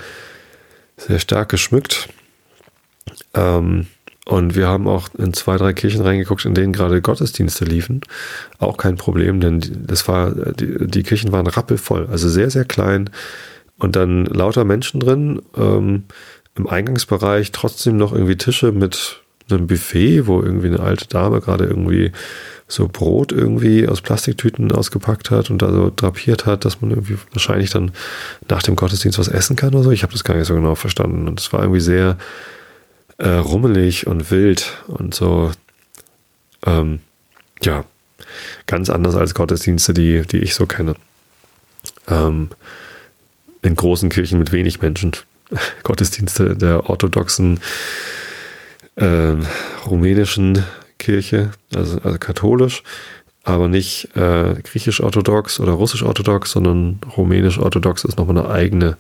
[0.98, 2.10] sehr stark geschmückt.
[3.34, 3.88] Ähm,
[4.26, 8.02] und wir haben auch in zwei, drei Kirchen reingeguckt, in denen gerade Gottesdienste liefen.
[8.60, 13.10] Auch kein Problem, denn das war, die, die Kirchen waren rappelvoll, also sehr, sehr klein.
[13.78, 16.04] Und dann lauter Menschen drin, ähm,
[16.56, 19.22] im Eingangsbereich trotzdem noch irgendwie Tische mit
[19.56, 22.12] einem Buffet, wo irgendwie eine alte Dame gerade irgendwie
[22.68, 27.18] so Brot irgendwie aus Plastiktüten ausgepackt hat und da so drapiert hat, dass man irgendwie
[27.32, 27.92] wahrscheinlich dann
[28.50, 29.92] nach dem Gottesdienst was essen kann oder so.
[29.92, 31.28] Ich habe das gar nicht so genau verstanden.
[31.28, 32.18] Und es war irgendwie sehr
[33.18, 35.52] äh, rummelig und wild und so,
[36.66, 37.00] ähm,
[37.62, 37.86] ja,
[38.66, 40.96] ganz anders als Gottesdienste, die, die ich so kenne.
[42.08, 42.50] Ähm,
[43.62, 45.14] in großen Kirchen mit wenig Menschen.
[45.84, 47.60] Gottesdienste der orthodoxen
[48.98, 49.36] äh,
[49.86, 50.64] rumänischen
[50.98, 52.84] Kirche, also, also katholisch,
[53.44, 58.98] aber nicht äh, griechisch-orthodox oder russisch-orthodox, sondern rumänisch-orthodox ist nochmal eine eigene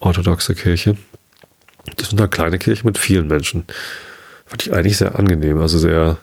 [0.00, 0.96] orthodoxe Kirche.
[1.96, 3.64] Das sind eine kleine Kirche mit vielen Menschen.
[4.46, 6.18] Fand ich eigentlich sehr angenehm, also sehr,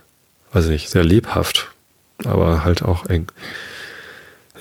[0.54, 1.72] weiß ich nicht, sehr lebhaft,
[2.26, 3.28] aber halt auch eng.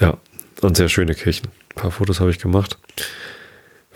[0.01, 0.17] Ja,
[0.63, 1.49] und sehr schöne Kirchen.
[1.71, 2.79] Ein paar Fotos habe ich gemacht.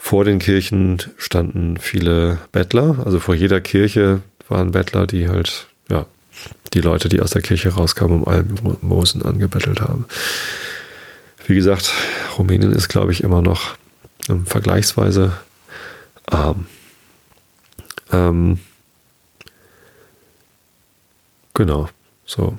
[0.04, 6.04] Vor den Kirchen standen viele Bettler, also vor jeder Kirche waren Bettler, die halt, ja,
[6.74, 10.04] die Leute, die aus der Kirche rauskamen, um Almosen angebettelt haben.
[11.46, 11.90] Wie gesagt,
[12.36, 13.78] Rumänien ist, glaube ich, immer noch
[14.28, 15.32] ähm, vergleichsweise
[16.26, 16.66] arm.
[18.12, 18.58] Ähm,
[21.54, 21.88] genau,
[22.26, 22.58] so.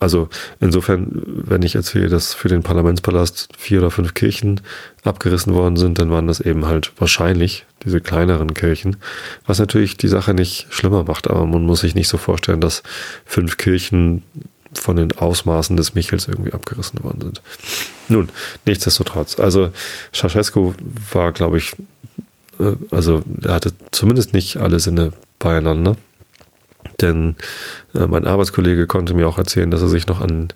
[0.00, 4.62] Also insofern, wenn ich erzähle, dass für den Parlamentspalast vier oder fünf Kirchen
[5.04, 8.96] abgerissen worden sind, dann waren das eben halt wahrscheinlich diese kleineren Kirchen,
[9.46, 12.82] was natürlich die Sache nicht schlimmer macht, aber man muss sich nicht so vorstellen, dass
[13.26, 14.22] fünf Kirchen
[14.72, 17.42] von den Ausmaßen des Michels irgendwie abgerissen worden sind.
[18.08, 18.30] Nun,
[18.64, 19.70] nichtsdestotrotz, also
[20.14, 20.74] Ceausescu
[21.12, 21.74] war, glaube ich,
[22.58, 25.96] äh, also er hatte zumindest nicht alle Sinne beieinander.
[27.00, 27.36] Denn
[27.94, 30.48] äh, mein Arbeitskollege konnte mir auch erzählen, dass er sich noch an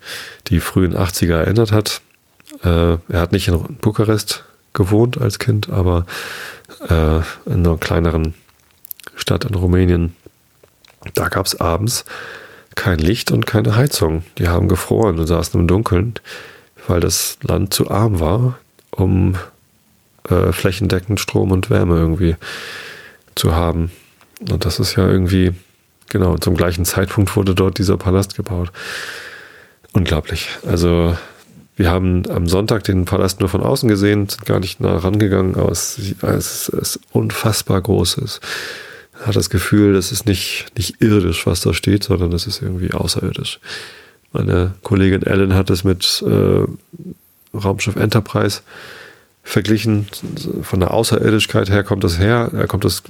[0.48, 2.00] die frühen 80er erinnert hat.
[2.62, 6.06] Äh, er hat nicht in Bukarest gewohnt als Kind, aber
[6.88, 8.34] äh, in einer kleineren
[9.14, 10.14] Stadt in Rumänien.
[11.14, 12.04] Da gab es abends
[12.74, 14.24] kein Licht und keine Heizung.
[14.38, 16.14] Die haben gefroren und saßen im Dunkeln,
[16.86, 18.58] weil das Land zu arm war,
[18.90, 19.36] um
[20.28, 22.36] äh, flächendeckend Strom und Wärme irgendwie
[23.34, 23.90] zu haben.
[24.50, 25.54] Und das ist ja irgendwie
[26.08, 28.70] Genau, zum gleichen Zeitpunkt wurde dort dieser Palast gebaut.
[29.92, 30.48] Unglaublich.
[30.66, 31.16] Also
[31.76, 35.56] wir haben am Sonntag den Palast nur von außen gesehen, sind gar nicht nah rangegangen,
[35.56, 38.18] aber es, es ist unfassbar groß.
[38.18, 38.40] Es
[39.24, 42.92] hat das Gefühl, das ist nicht, nicht irdisch, was da steht, sondern das ist irgendwie
[42.92, 43.58] außerirdisch.
[44.32, 46.64] Meine Kollegin Ellen hat es mit äh,
[47.56, 48.62] Raumschiff Enterprise
[49.44, 50.06] verglichen.
[50.62, 53.02] Von der Außerirdischkeit her kommt das her, äh, kommt das,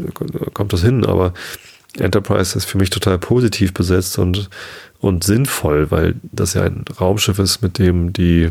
[0.52, 1.32] kommt das hin, aber
[1.98, 4.50] Enterprise ist für mich total positiv besetzt und,
[5.00, 8.50] und sinnvoll, weil das ja ein Raumschiff ist, mit dem die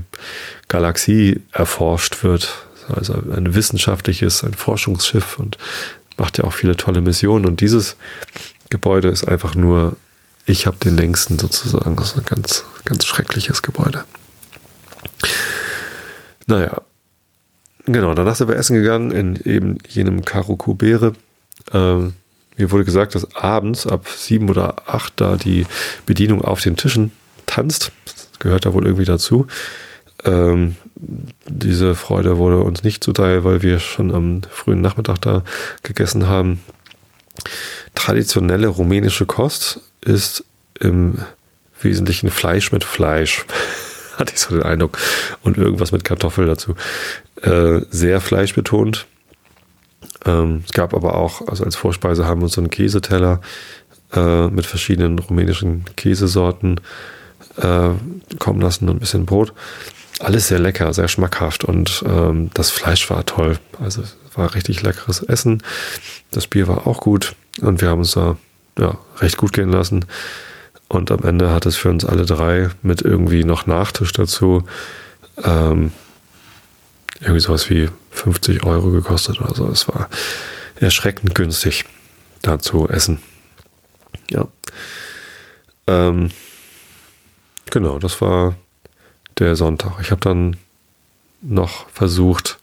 [0.67, 2.65] Galaxie erforscht wird.
[2.89, 5.57] Also ein wissenschaftliches, ein Forschungsschiff und
[6.17, 7.45] macht ja auch viele tolle Missionen.
[7.45, 7.95] Und dieses
[8.69, 9.95] Gebäude ist einfach nur,
[10.45, 11.95] ich habe den längsten sozusagen.
[11.95, 14.03] Das ist ein ganz, ganz schreckliches Gebäude.
[16.45, 16.81] Naja,
[17.85, 21.13] genau, danach sind wir essen gegangen in eben jenem Karukubere.
[21.71, 22.13] Ähm,
[22.57, 25.65] mir wurde gesagt, dass abends ab sieben oder acht da die
[26.05, 27.11] Bedienung auf den Tischen
[27.45, 27.91] tanzt.
[28.05, 29.47] Das gehört da wohl irgendwie dazu.
[30.23, 35.43] Ähm, diese Freude wurde uns nicht zuteil, weil wir schon am frühen Nachmittag da
[35.81, 36.61] gegessen haben.
[37.95, 40.45] Traditionelle rumänische Kost ist
[40.79, 41.19] im
[41.81, 43.45] Wesentlichen Fleisch mit Fleisch.
[44.17, 44.97] Hatte ich so den Eindruck.
[45.41, 46.75] Und irgendwas mit Kartoffel dazu.
[47.41, 49.07] Äh, sehr fleischbetont.
[50.25, 53.41] Ähm, es gab aber auch, also als Vorspeise haben wir uns so einen Käseteller
[54.13, 56.79] äh, mit verschiedenen rumänischen Käsesorten
[57.57, 57.89] äh,
[58.39, 59.53] kommen lassen und ein bisschen Brot.
[60.19, 63.57] Alles sehr lecker, sehr schmackhaft und ähm, das Fleisch war toll.
[63.81, 65.63] Also es war richtig leckeres Essen.
[66.31, 68.37] Das Bier war auch gut und wir haben uns da
[68.77, 70.05] ja, recht gut gehen lassen.
[70.87, 74.63] Und am Ende hat es für uns alle drei mit irgendwie noch Nachtisch dazu
[75.43, 75.91] ähm,
[77.23, 79.67] irgendwie sowas wie 50 Euro gekostet oder so.
[79.69, 80.09] Es war
[80.75, 81.85] erschreckend günstig
[82.41, 83.19] da zu essen.
[84.29, 84.47] Ja.
[85.87, 86.29] Ähm,
[87.69, 88.55] genau, das war
[89.39, 89.93] der Sonntag.
[90.01, 90.57] Ich habe dann
[91.41, 92.59] noch versucht,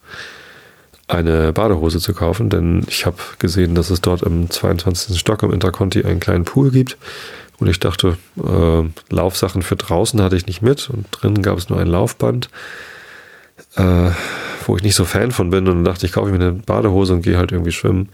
[1.09, 5.19] eine Badehose zu kaufen, denn ich habe gesehen, dass es dort im 22.
[5.19, 6.97] Stock im Interconti einen kleinen Pool gibt.
[7.59, 11.69] Und ich dachte, äh, Laufsachen für draußen hatte ich nicht mit und drinnen gab es
[11.69, 12.49] nur ein Laufband,
[13.77, 14.11] äh,
[14.67, 15.69] wo ich nicht so Fan von bin.
[15.69, 18.09] Und dachte ich, kaufe mir eine Badehose und gehe halt irgendwie schwimmen.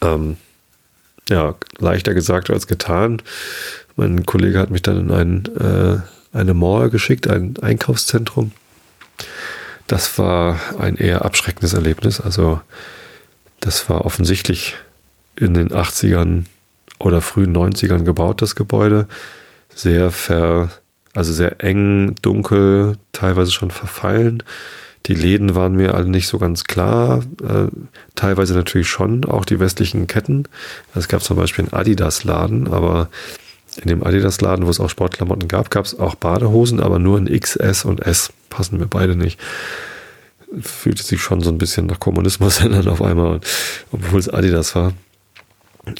[0.00, 0.36] Ähm,
[1.28, 3.22] ja, leichter gesagt als getan.
[3.96, 8.52] Mein Kollege hat mich dann in ein, äh, eine Mall geschickt, ein Einkaufszentrum.
[9.86, 12.20] Das war ein eher abschreckendes Erlebnis.
[12.20, 12.60] Also
[13.60, 14.76] das war offensichtlich
[15.36, 16.44] in den 80ern
[16.98, 19.06] oder frühen 90ern gebaut, das Gebäude.
[19.74, 20.70] Sehr ver,
[21.14, 24.42] also sehr eng, dunkel, teilweise schon verfallen.
[25.06, 27.24] Die Läden waren mir alle nicht so ganz klar.
[27.42, 27.68] Äh,
[28.14, 30.44] teilweise natürlich schon, auch die westlichen Ketten.
[30.94, 33.08] Es gab zum Beispiel einen Adidas-Laden, aber
[33.80, 37.26] in dem Adidas-Laden, wo es auch Sportklamotten gab, gab es auch Badehosen, aber nur in
[37.26, 38.32] XS und S.
[38.48, 39.40] Passen mir beide nicht.
[40.60, 43.40] Fühlte sich schon so ein bisschen nach Kommunismus dann auf einmal,
[43.90, 44.92] obwohl es Adidas war.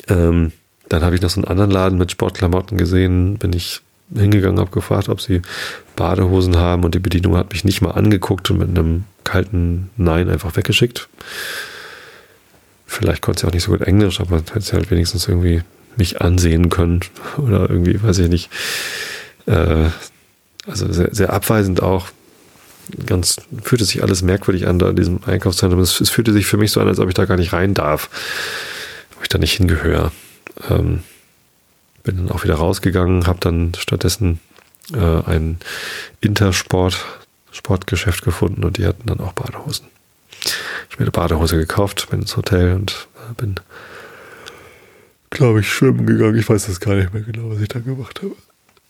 [0.09, 0.53] Ähm,
[0.89, 3.81] dann habe ich noch so einen anderen Laden mit Sportklamotten gesehen, bin ich
[4.15, 5.43] hingegangen, habe gefragt, ob sie
[5.97, 10.29] Badehosen haben und die Bedienung hat mich nicht mal angeguckt und mit einem kalten Nein
[10.29, 11.09] einfach weggeschickt.
[12.87, 15.63] Vielleicht konnte sie auch nicht so gut Englisch, aber hätte sie halt wenigstens irgendwie
[15.97, 17.01] mich ansehen können
[17.39, 18.51] oder irgendwie, weiß ich nicht.
[19.47, 19.89] Äh,
[20.67, 22.09] also sehr, sehr abweisend auch.
[23.07, 25.81] Ganz fühlte sich alles merkwürdig an da in diesem Einkaufszentrum.
[25.81, 27.75] Es, es fühlte sich für mich so an, als ob ich da gar nicht rein
[27.75, 28.11] darf,
[29.17, 30.13] ob ich da nicht hingehöre.
[30.69, 31.03] Ähm,
[32.03, 34.41] bin dann auch wieder rausgegangen, habe dann stattdessen
[34.95, 35.59] äh, ein
[36.21, 37.05] Intersport
[37.53, 39.87] Sportgeschäft gefunden und die hatten dann auch Badehosen.
[40.89, 43.57] Ich habe eine Badehose gekauft, bin ins Hotel und äh, bin,
[45.31, 46.39] glaube ich, schwimmen gegangen.
[46.39, 48.35] Ich weiß das gar nicht mehr genau, was ich da gemacht habe.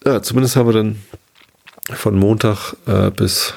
[0.05, 0.97] Ja, zumindest haben wir dann
[1.93, 3.55] von Montag äh, bis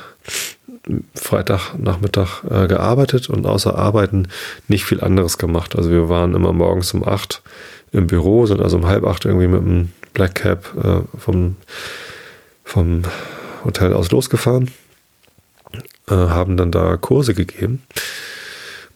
[1.15, 4.27] Freitagnachmittag äh, gearbeitet und außer Arbeiten
[4.67, 5.75] nicht viel anderes gemacht.
[5.75, 7.41] Also wir waren immer morgens um acht
[7.95, 11.55] im Büro, sind also um halb acht irgendwie mit einem Black Cap äh, vom,
[12.63, 13.03] vom
[13.63, 14.71] Hotel aus losgefahren,
[16.09, 17.83] äh, haben dann da Kurse gegeben.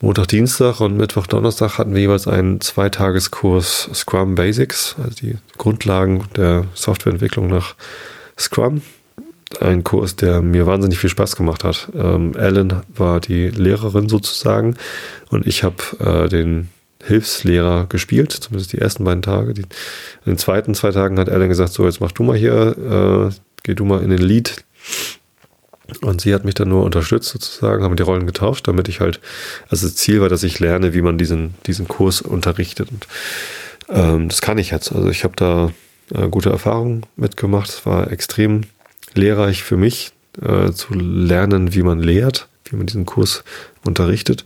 [0.02, 6.24] Montag, Dienstag und Mittwoch, Donnerstag hatten wir jeweils einen Zweitageskurs Scrum Basics, also die Grundlagen
[6.38, 7.76] der Softwareentwicklung nach
[8.38, 8.82] Scrum.
[9.60, 11.90] Ein Kurs, der mir wahnsinnig viel Spaß gemacht hat.
[11.96, 14.78] Ähm, Ellen war die Lehrerin sozusagen
[15.32, 16.70] und ich habe äh, den
[17.04, 19.54] Hilfslehrer gespielt, zumindest die ersten beiden Tage.
[19.54, 22.36] Die, in den zweiten zwei Tagen hat er dann gesagt, so jetzt mach du mal
[22.38, 24.64] hier, äh, geh du mal in den Lied.
[26.02, 29.20] Und sie hat mich dann nur unterstützt sozusagen, haben die Rollen getauscht, damit ich halt,
[29.70, 32.90] also das Ziel war, dass ich lerne, wie man diesen, diesen Kurs unterrichtet.
[32.92, 33.08] Und
[33.90, 34.92] ähm, das kann ich jetzt.
[34.92, 35.72] Also ich habe da
[36.14, 37.70] äh, gute Erfahrungen mitgemacht.
[37.70, 38.66] Es war extrem
[39.16, 43.44] lehrreich für mich, äh, zu lernen, wie man lehrt, wie man diesen Kurs
[43.84, 44.46] unterrichtet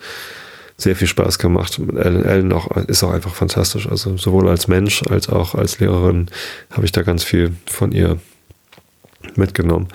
[0.83, 1.79] sehr viel Spaß gemacht.
[1.79, 3.87] Ellen, Ellen auch, ist auch einfach fantastisch.
[3.87, 6.27] Also sowohl als Mensch als auch als Lehrerin
[6.71, 8.19] habe ich da ganz viel von ihr
[9.35, 9.87] mitgenommen.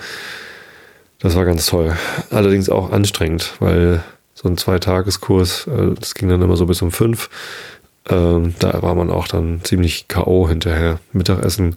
[1.20, 1.96] Das war ganz toll.
[2.30, 4.02] Allerdings auch anstrengend, weil
[4.34, 7.28] so ein Zweitageskurs, äh, das ging dann immer so bis um fünf.
[8.08, 10.48] Ähm, da war man auch dann ziemlich K.O.
[10.48, 11.00] hinterher.
[11.12, 11.76] Mittagessen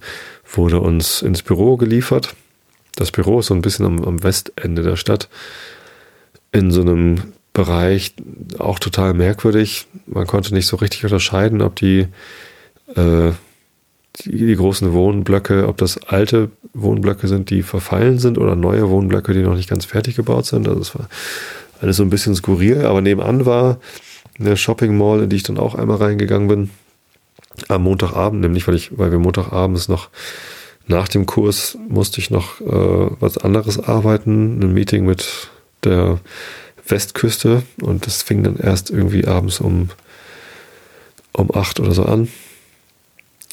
[0.53, 2.35] wurde uns ins Büro geliefert.
[2.95, 5.27] Das Büro ist so ein bisschen am, am Westende der Stadt.
[6.51, 8.13] In so einem Bereich
[8.59, 9.87] auch total merkwürdig.
[10.07, 12.07] Man konnte nicht so richtig unterscheiden, ob die,
[12.95, 13.31] äh,
[14.21, 19.33] die, die, großen Wohnblöcke, ob das alte Wohnblöcke sind, die verfallen sind oder neue Wohnblöcke,
[19.33, 20.67] die noch nicht ganz fertig gebaut sind.
[20.67, 21.09] Also es war
[21.81, 23.79] alles so ein bisschen skurril, aber nebenan war
[24.39, 26.69] eine Shopping Mall, in die ich dann auch einmal reingegangen bin.
[27.67, 30.09] Am Montagabend, nämlich weil ich, weil wir Montagabends noch
[30.87, 35.49] nach dem Kurs musste ich noch äh, was anderes arbeiten, ein Meeting mit
[35.83, 36.19] der
[36.91, 39.89] Westküste und das fing dann erst irgendwie abends um,
[41.31, 42.29] um acht oder so an.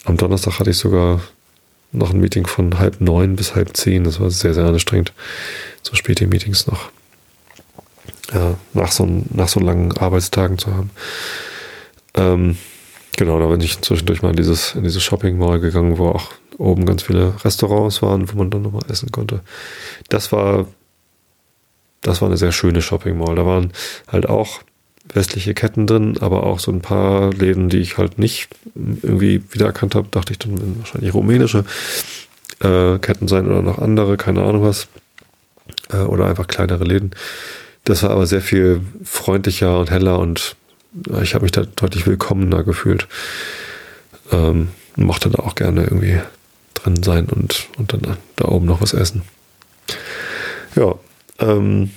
[0.04, 1.20] Am Donnerstag hatte ich sogar
[1.92, 4.04] noch ein Meeting von halb neun bis halb zehn.
[4.04, 5.12] Das war sehr, sehr anstrengend.
[5.82, 6.90] So späte Meetings noch.
[8.32, 10.90] Ja, nach so, nach so langen Arbeitstagen zu haben.
[12.14, 12.58] Ähm,
[13.16, 16.32] genau, da bin ich zwischendurch mal in dieses, in dieses Shopping Mall gegangen, wo auch
[16.58, 19.40] oben ganz viele Restaurants waren, wo man dann nochmal essen konnte.
[20.08, 20.66] Das war,
[22.02, 23.34] das war eine sehr schöne Shopping Mall.
[23.34, 23.72] Da waren
[24.06, 24.60] halt auch
[25.12, 29.94] westliche Ketten drin, aber auch so ein paar Läden, die ich halt nicht irgendwie wiedererkannt
[29.94, 31.64] habe, dachte ich dann wahrscheinlich rumänische
[32.60, 34.88] äh, Ketten sein oder noch andere, keine Ahnung was.
[35.90, 37.12] Äh, oder einfach kleinere Läden.
[37.84, 40.56] Das war aber sehr viel freundlicher und heller und
[41.10, 43.08] äh, ich habe mich da deutlich willkommener gefühlt.
[44.30, 46.20] Ähm, mochte da auch gerne irgendwie
[46.74, 49.22] drin sein und, und dann da oben noch was essen.
[50.74, 50.94] Ja,
[51.38, 51.90] ähm,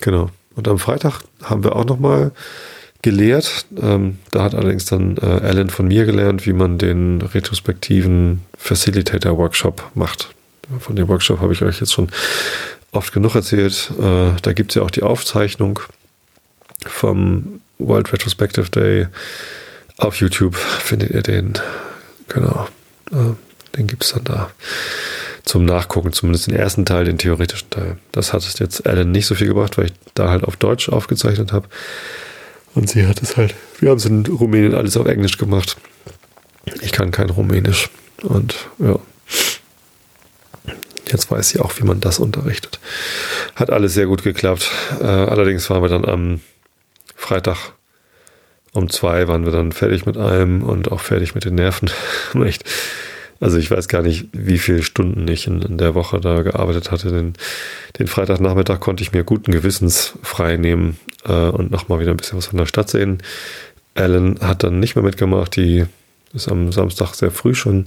[0.00, 0.30] genau.
[0.54, 2.32] Und am Freitag haben wir auch nochmal
[3.02, 3.66] gelehrt.
[3.80, 9.36] Ähm, da hat allerdings dann äh, Alan von mir gelernt, wie man den retrospektiven Facilitator
[9.38, 10.34] Workshop macht.
[10.78, 12.08] Von dem Workshop habe ich euch jetzt schon
[12.92, 13.90] oft genug erzählt.
[13.98, 15.80] Äh, da gibt es ja auch die Aufzeichnung
[16.86, 19.08] vom World Retrospective Day.
[19.98, 21.54] Auf YouTube findet ihr den.
[22.28, 22.68] Genau.
[23.10, 23.34] Äh,
[23.76, 24.50] den gibt es dann da
[25.44, 27.98] zum Nachgucken, zumindest den ersten Teil, den theoretischen Teil.
[28.12, 30.88] Das hat es jetzt Alan nicht so viel gebracht, weil ich da halt auf Deutsch
[30.88, 31.68] aufgezeichnet habe.
[32.74, 35.76] Und sie hat es halt, wir haben es in Rumänien alles auf Englisch gemacht.
[36.80, 37.90] Ich kann kein Rumänisch.
[38.22, 38.98] Und ja,
[41.10, 42.78] jetzt weiß sie auch, wie man das unterrichtet.
[43.56, 44.70] Hat alles sehr gut geklappt.
[45.00, 46.40] Äh, allerdings waren wir dann am
[47.16, 47.72] Freitag
[48.72, 51.90] um zwei waren wir dann fertig mit allem und auch fertig mit den Nerven.
[52.44, 52.64] Echt
[53.42, 56.92] also ich weiß gar nicht, wie viele Stunden ich in, in der Woche da gearbeitet
[56.92, 57.10] hatte.
[57.10, 57.32] Den,
[57.98, 62.38] den Freitagnachmittag konnte ich mir guten Gewissens frei nehmen äh, und nochmal wieder ein bisschen
[62.38, 63.20] was von der Stadt sehen.
[63.94, 65.56] Ellen hat dann nicht mehr mitgemacht.
[65.56, 65.86] Die
[66.32, 67.86] ist am Samstag sehr früh schon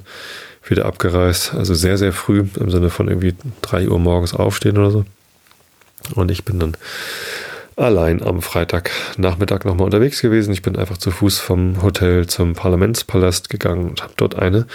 [0.67, 1.53] wieder abgereist.
[1.53, 5.05] Also sehr, sehr früh im Sinne von irgendwie drei Uhr morgens aufstehen oder so.
[6.15, 6.75] Und ich bin dann
[7.75, 10.53] allein am Freitagnachmittag nochmal unterwegs gewesen.
[10.53, 14.65] Ich bin einfach zu Fuß vom Hotel zum Parlamentspalast gegangen und habe dort eine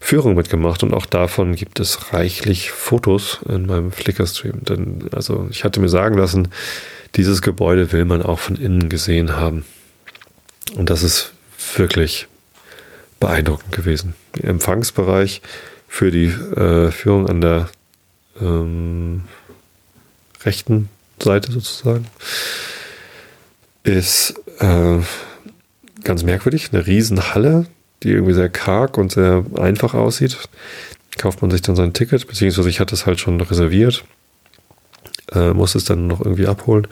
[0.00, 0.82] Führung mitgemacht.
[0.82, 4.64] Und auch davon gibt es reichlich Fotos in meinem Flickr-Stream.
[4.64, 6.48] Denn also ich hatte mir sagen lassen,
[7.14, 9.64] dieses Gebäude will man auch von innen gesehen haben.
[10.76, 11.32] Und das ist
[11.76, 12.26] wirklich
[13.20, 14.14] beeindruckend gewesen.
[14.36, 15.42] Der Empfangsbereich
[15.86, 17.68] für die äh, Führung an der
[18.40, 19.22] ähm,
[20.44, 20.88] rechten
[21.22, 22.06] Seite sozusagen,
[23.82, 24.98] ist äh,
[26.04, 26.70] ganz merkwürdig.
[26.72, 27.66] Eine Riesenhalle,
[28.02, 30.38] die irgendwie sehr karg und sehr einfach aussieht.
[31.18, 34.04] Kauft man sich dann sein Ticket, beziehungsweise ich hatte es halt schon reserviert,
[35.32, 36.86] äh, muss es dann noch irgendwie abholen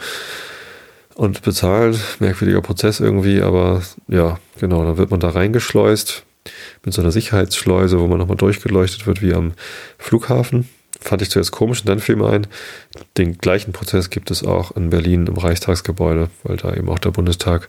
[1.14, 1.98] und bezahlen.
[2.18, 6.24] Merkwürdiger Prozess irgendwie, aber ja, genau, dann wird man da reingeschleust
[6.84, 9.52] mit so einer Sicherheitsschleuse, wo man nochmal durchgeleuchtet wird wie am
[9.98, 10.68] Flughafen
[11.00, 12.46] fand ich zuerst komisch und dann fiel mir ein,
[13.16, 17.10] den gleichen Prozess gibt es auch in Berlin im Reichstagsgebäude, weil da eben auch der
[17.10, 17.68] Bundestag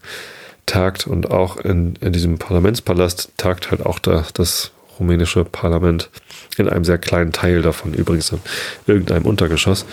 [0.66, 6.10] tagt und auch in, in diesem Parlamentspalast tagt halt auch da das rumänische Parlament
[6.58, 8.40] in einem sehr kleinen Teil davon, übrigens in
[8.86, 9.86] irgendeinem Untergeschoss.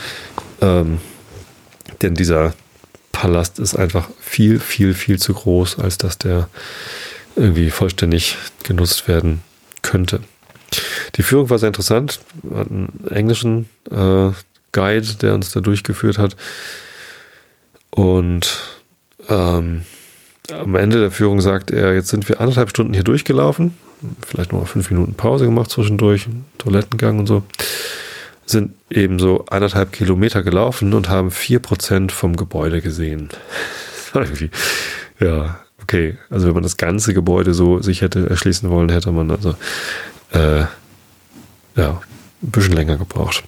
[0.60, 1.00] Ähm,
[2.02, 2.54] denn dieser
[3.12, 6.48] Palast ist einfach viel, viel, viel zu groß, als dass der
[7.36, 9.42] irgendwie vollständig genutzt werden
[9.82, 10.20] könnte.
[11.16, 12.20] Die Führung war sehr interessant.
[12.42, 14.30] Wir hatten einen englischen äh,
[14.72, 16.36] Guide, der uns da durchgeführt hat.
[17.90, 18.60] Und
[19.28, 19.82] ähm,
[20.52, 23.74] am Ende der Führung sagt er, jetzt sind wir anderthalb Stunden hier durchgelaufen,
[24.26, 27.42] vielleicht noch mal fünf Minuten Pause gemacht zwischendurch, Toilettengang und so,
[28.44, 33.30] sind eben so anderthalb Kilometer gelaufen und haben vier Prozent vom Gebäude gesehen.
[34.14, 34.50] irgendwie,
[35.18, 36.16] ja, okay.
[36.30, 39.56] Also wenn man das ganze Gebäude so sich hätte erschließen wollen, hätte man also
[40.32, 40.64] äh,
[41.76, 42.00] ja,
[42.42, 43.44] ein bisschen länger gebraucht.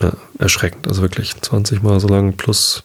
[0.00, 2.82] Ja, erschreckend, also wirklich 20 mal so lang plus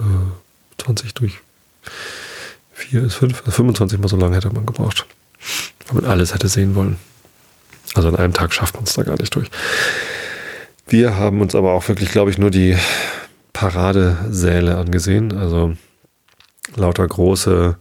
[0.00, 1.40] äh, 20 durch
[2.72, 5.06] 4 ist 5, also 25 mal so lang hätte man gebraucht.
[5.86, 6.96] Wenn man alles hätte sehen wollen.
[7.94, 9.48] Also an einem Tag schafft man es da gar nicht durch.
[10.88, 12.76] Wir haben uns aber auch wirklich, glaube ich, nur die
[13.52, 15.36] Paradesäle angesehen.
[15.36, 15.74] Also
[16.74, 17.76] lauter große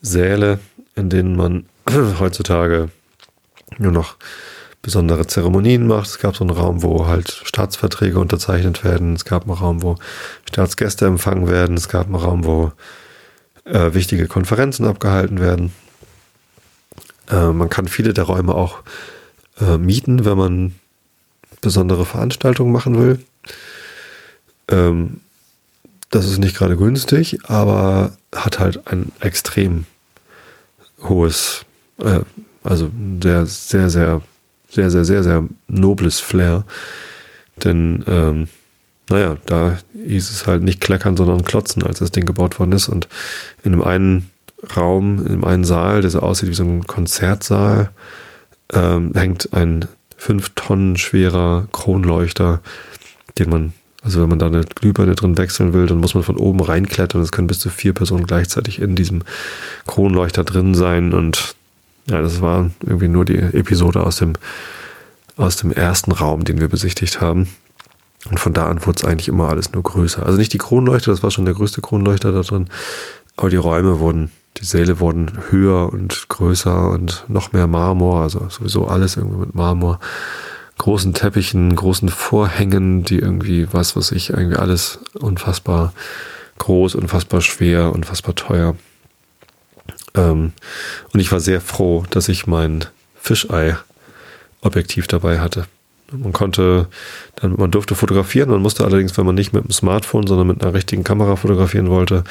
[0.00, 0.58] Säle,
[0.94, 1.66] in denen man
[2.18, 2.90] heutzutage
[3.78, 4.16] nur noch
[4.82, 6.08] besondere Zeremonien macht.
[6.08, 9.14] Es gab so einen Raum, wo halt Staatsverträge unterzeichnet werden.
[9.14, 9.96] Es gab einen Raum, wo
[10.48, 11.76] Staatsgäste empfangen werden.
[11.76, 12.72] Es gab einen Raum, wo
[13.64, 15.72] äh, wichtige Konferenzen abgehalten werden.
[17.30, 18.82] Äh, man kann viele der Räume auch
[19.60, 20.74] äh, mieten, wenn man
[21.60, 23.24] besondere Veranstaltungen machen will.
[24.68, 25.20] Ähm,
[26.10, 29.86] das ist nicht gerade günstig, aber hat halt ein extrem
[31.02, 31.64] hohes,
[31.98, 32.20] äh,
[32.62, 32.90] also
[33.22, 34.22] sehr, sehr, sehr,
[34.68, 36.64] sehr, sehr, sehr, sehr nobles Flair.
[37.62, 38.48] Denn, ähm,
[39.08, 42.88] naja, da hieß es halt nicht kleckern, sondern klotzen, als das Ding gebaut worden ist.
[42.88, 43.08] Und
[43.62, 44.30] in einem einen
[44.76, 47.90] Raum, in einem einen Saal, der so aussieht wie so ein Konzertsaal,
[48.72, 49.86] ähm, hängt ein
[50.16, 52.60] fünf Tonnen schwerer Kronleuchter,
[53.38, 53.72] den man,
[54.02, 57.20] also wenn man da eine Glühbirne drin wechseln will, dann muss man von oben reinklettern.
[57.20, 59.22] Es können bis zu vier Personen gleichzeitig in diesem
[59.86, 61.12] Kronleuchter drin sein.
[61.12, 61.56] Und
[62.06, 64.34] ja, das war irgendwie nur die Episode aus dem,
[65.36, 67.48] aus dem ersten Raum, den wir besichtigt haben.
[68.30, 70.24] Und von da an wurde es eigentlich immer alles nur größer.
[70.24, 72.68] Also nicht die Kronleuchter, das war schon der größte Kronleuchter da drin,
[73.36, 78.46] aber die Räume wurden die Säle wurden höher und größer und noch mehr Marmor, also
[78.48, 79.98] sowieso alles irgendwie mit Marmor.
[80.78, 85.92] Großen Teppichen, großen Vorhängen, die irgendwie, was weiß ich, irgendwie alles unfassbar
[86.58, 88.76] groß, unfassbar schwer, unfassbar teuer.
[90.14, 90.52] Ähm,
[91.12, 92.84] und ich war sehr froh, dass ich mein
[93.20, 95.66] Fischei-Objektiv dabei hatte.
[96.12, 96.88] Man konnte,
[97.36, 100.62] dann, man durfte fotografieren, man musste allerdings, wenn man nicht mit dem Smartphone, sondern mit
[100.62, 102.24] einer richtigen Kamera fotografieren wollte,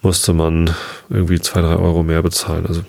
[0.00, 0.74] musste man
[1.10, 2.66] irgendwie zwei, drei Euro mehr bezahlen.
[2.66, 2.82] Also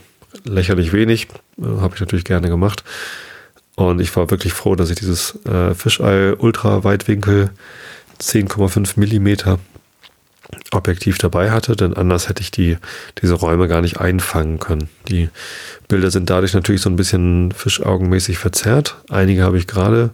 [0.44, 1.28] lächerlich wenig,
[1.58, 2.84] äh, habe ich natürlich gerne gemacht.
[3.76, 7.52] Und ich war wirklich froh, dass ich dieses äh, Fischei Ultra Weitwinkel
[8.20, 9.60] 10,5 Millimeter
[10.72, 12.78] Objektiv dabei hatte, denn anders hätte ich die,
[13.22, 14.90] diese Räume gar nicht einfangen können.
[15.08, 15.30] Die
[15.88, 18.98] Bilder sind dadurch natürlich so ein bisschen fischaugenmäßig verzerrt.
[19.10, 20.12] Einige habe ich gerade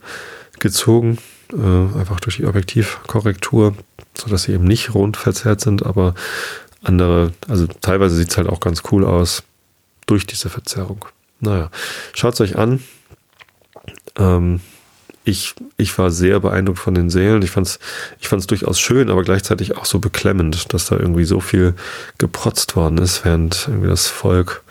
[0.60, 1.18] gezogen,
[1.54, 3.76] äh, einfach durch die Objektivkorrektur,
[4.18, 6.16] sodass sie eben nicht rund verzerrt sind, aber
[6.84, 9.44] andere, also teilweise sieht es halt auch ganz cool aus
[10.06, 11.06] durch diese Verzerrung.
[11.40, 11.70] Naja,
[12.14, 12.84] schaut es euch an.
[14.18, 14.62] Ähm,
[15.26, 17.42] ich, ich war sehr beeindruckt von den Sälen.
[17.42, 17.80] Ich fand es
[18.20, 21.74] ich fand's durchaus schön, aber gleichzeitig auch so beklemmend, dass da irgendwie so viel
[22.18, 24.64] geprotzt worden ist, während irgendwie das Volk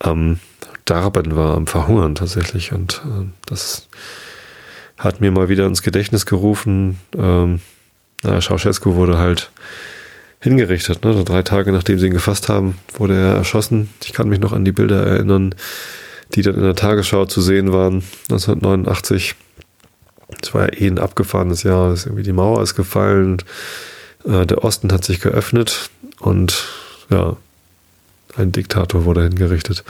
[0.00, 0.40] am
[0.84, 2.72] Darben war, am Verhungern tatsächlich.
[2.72, 3.88] Und äh, das
[4.98, 6.98] hat mir mal wieder ins Gedächtnis gerufen.
[7.16, 7.60] Ähm,
[8.22, 9.50] na, Ceausescu wurde halt
[10.40, 11.04] hingerichtet.
[11.04, 11.22] Ne?
[11.24, 13.90] Drei Tage nachdem sie ihn gefasst haben, wurde er erschossen.
[14.02, 15.54] Ich kann mich noch an die Bilder erinnern,
[16.34, 19.36] die dann in der Tagesschau zu sehen waren, 1989.
[20.40, 21.90] Es war ja eh ein abgefahrenes Jahr.
[21.90, 23.38] Irgendwie die Mauer ist gefallen,
[24.24, 26.68] äh, der Osten hat sich geöffnet und
[27.10, 27.36] ja,
[28.36, 29.84] ein Diktator wurde hingerichtet.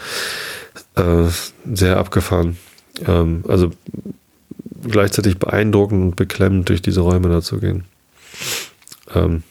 [0.97, 1.27] Äh,
[1.73, 2.59] sehr abgefahren.
[3.07, 3.71] Ähm, also
[4.89, 7.85] gleichzeitig beeindruckend und beklemmend durch diese Räume da zu gehen.
[9.15, 9.43] Ähm,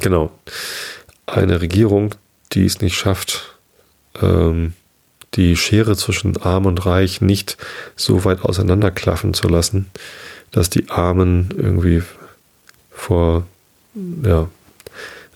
[0.00, 0.30] Genau.
[1.26, 2.14] Eine Regierung,
[2.52, 3.56] die es nicht schafft,
[4.20, 4.74] ähm,
[5.34, 7.56] die Schere zwischen Arm und Reich nicht
[7.96, 9.90] so weit auseinanderklaffen zu lassen,
[10.54, 12.04] dass die Armen irgendwie
[12.92, 13.44] vor
[14.22, 14.48] ja,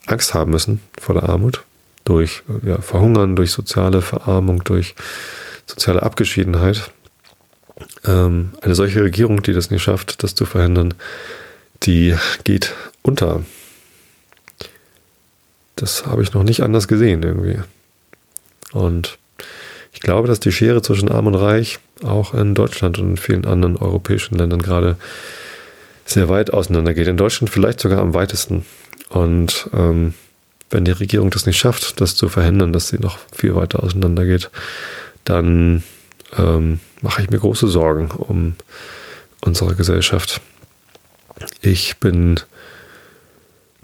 [0.06, 1.64] Angst haben müssen vor der Armut,
[2.04, 4.94] durch ja, Verhungern, durch soziale Verarmung, durch
[5.66, 6.92] soziale Abgeschiedenheit.
[8.04, 10.94] Ähm, eine solche Regierung, die das nicht schafft, das zu verhindern,
[11.82, 12.14] die
[12.44, 13.42] geht unter.
[15.74, 17.58] Das habe ich noch nicht anders gesehen irgendwie.
[18.72, 19.18] Und
[19.92, 23.44] ich glaube, dass die Schere zwischen Arm und Reich auch in Deutschland und in vielen
[23.44, 24.96] anderen europäischen Ländern gerade
[26.04, 27.06] sehr weit auseinander geht.
[27.06, 28.64] In Deutschland vielleicht sogar am weitesten.
[29.10, 30.14] Und ähm,
[30.70, 34.24] wenn die Regierung das nicht schafft, das zu verhindern, dass sie noch viel weiter auseinander
[34.24, 34.50] geht,
[35.24, 35.82] dann
[36.36, 38.54] ähm, mache ich mir große Sorgen um
[39.40, 40.40] unsere Gesellschaft.
[41.62, 42.40] Ich bin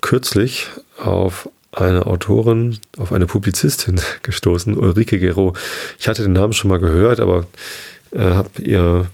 [0.01, 0.67] kürzlich
[0.99, 5.55] auf eine Autorin, auf eine Publizistin gestoßen, Ulrike Gero.
[5.99, 7.47] Ich hatte den Namen schon mal gehört, aber
[8.13, 9.07] äh, habe ihr,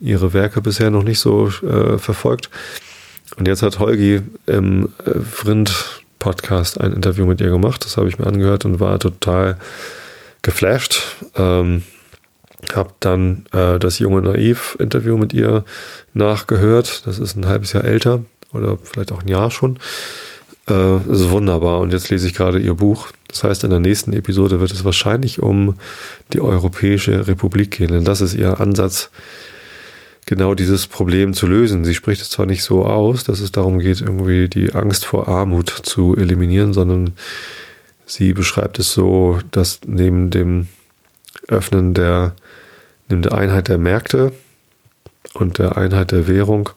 [0.00, 2.50] ihre Werke bisher noch nicht so äh, verfolgt.
[3.36, 7.84] Und jetzt hat Holgi im äh, Vrind-Podcast ein Interview mit ihr gemacht.
[7.84, 9.58] Das habe ich mir angehört und war total
[10.42, 11.02] geflasht.
[11.36, 11.82] Ähm,
[12.74, 15.64] habe dann äh, das junge Naiv-Interview mit ihr
[16.14, 17.06] nachgehört.
[17.06, 19.78] Das ist ein halbes Jahr älter oder vielleicht auch ein Jahr schon.
[20.68, 21.80] Äh, ist wunderbar.
[21.80, 23.08] Und jetzt lese ich gerade ihr Buch.
[23.28, 25.76] Das heißt, in der nächsten Episode wird es wahrscheinlich um
[26.32, 27.88] die Europäische Republik gehen.
[27.88, 29.10] Denn das ist ihr Ansatz,
[30.26, 31.84] genau dieses Problem zu lösen.
[31.84, 35.28] Sie spricht es zwar nicht so aus, dass es darum geht, irgendwie die Angst vor
[35.28, 37.14] Armut zu eliminieren, sondern
[38.06, 40.68] sie beschreibt es so, dass neben dem
[41.48, 42.34] Öffnen der
[43.08, 44.32] neben der Einheit der Märkte
[45.34, 46.70] und der Einheit der Währung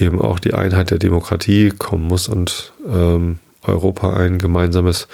[0.00, 5.08] eben auch die Einheit der Demokratie kommen muss und ähm, Europa ein gemeinsames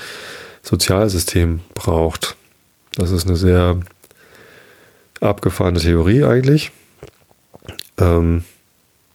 [0.62, 2.36] Sozialsystem braucht.
[2.96, 3.80] Das ist eine sehr
[5.20, 6.70] abgefahrene Theorie eigentlich.
[7.98, 8.44] Ähm,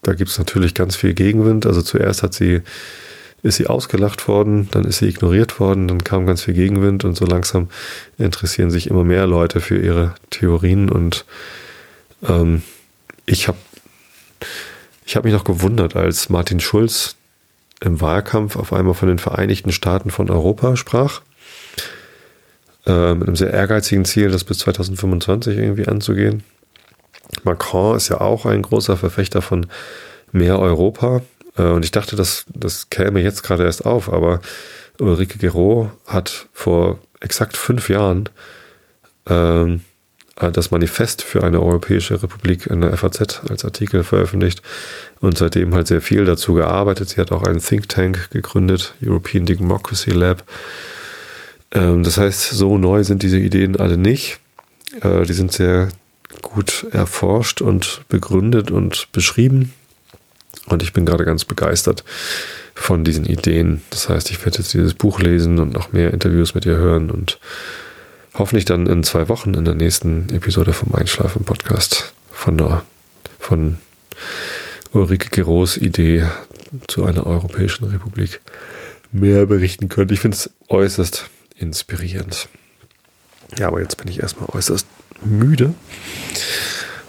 [0.01, 1.65] da gibt es natürlich ganz viel Gegenwind.
[1.65, 2.61] Also zuerst hat sie,
[3.43, 7.15] ist sie ausgelacht worden, dann ist sie ignoriert worden, dann kam ganz viel Gegenwind und
[7.15, 7.69] so langsam
[8.17, 11.25] interessieren sich immer mehr Leute für ihre Theorien und
[12.27, 12.63] ähm,
[13.25, 13.57] ich habe
[15.09, 17.15] ich hab mich noch gewundert, als Martin Schulz
[17.81, 21.21] im Wahlkampf auf einmal von den Vereinigten Staaten von Europa sprach,
[22.85, 26.43] äh, mit einem sehr ehrgeizigen Ziel, das bis 2025 irgendwie anzugehen.
[27.41, 29.65] Macron ist ja auch ein großer Verfechter von
[30.31, 31.23] mehr Europa.
[31.57, 34.41] Äh, und ich dachte, das, das käme jetzt gerade erst auf, aber
[34.99, 38.29] Ulrike Gero hat vor exakt fünf Jahren
[39.27, 39.88] ähm, äh,
[40.39, 44.61] das Manifest für eine europäische Republik in der FAZ als Artikel veröffentlicht
[45.19, 47.09] und seitdem halt sehr viel dazu gearbeitet.
[47.09, 50.43] Sie hat auch einen Think Tank gegründet, European Democracy Lab.
[51.71, 54.39] Ähm, das heißt, so neu sind diese Ideen alle nicht.
[55.01, 55.89] Äh, die sind sehr
[56.41, 59.73] gut erforscht und begründet und beschrieben.
[60.67, 62.03] Und ich bin gerade ganz begeistert
[62.75, 63.81] von diesen Ideen.
[63.89, 67.11] Das heißt, ich werde jetzt dieses Buch lesen und noch mehr Interviews mit ihr hören
[67.11, 67.39] und
[68.33, 72.83] hoffentlich dann in zwei Wochen in der nächsten Episode vom Einschlafen Podcast von der,
[73.39, 73.77] von
[74.91, 76.25] Ulrike Geros Idee
[76.87, 78.41] zu einer europäischen Republik
[79.11, 80.11] mehr berichten können.
[80.11, 82.47] Ich finde es äußerst inspirierend.
[83.57, 84.87] Ja, aber jetzt bin ich erstmal äußerst
[85.23, 85.73] müde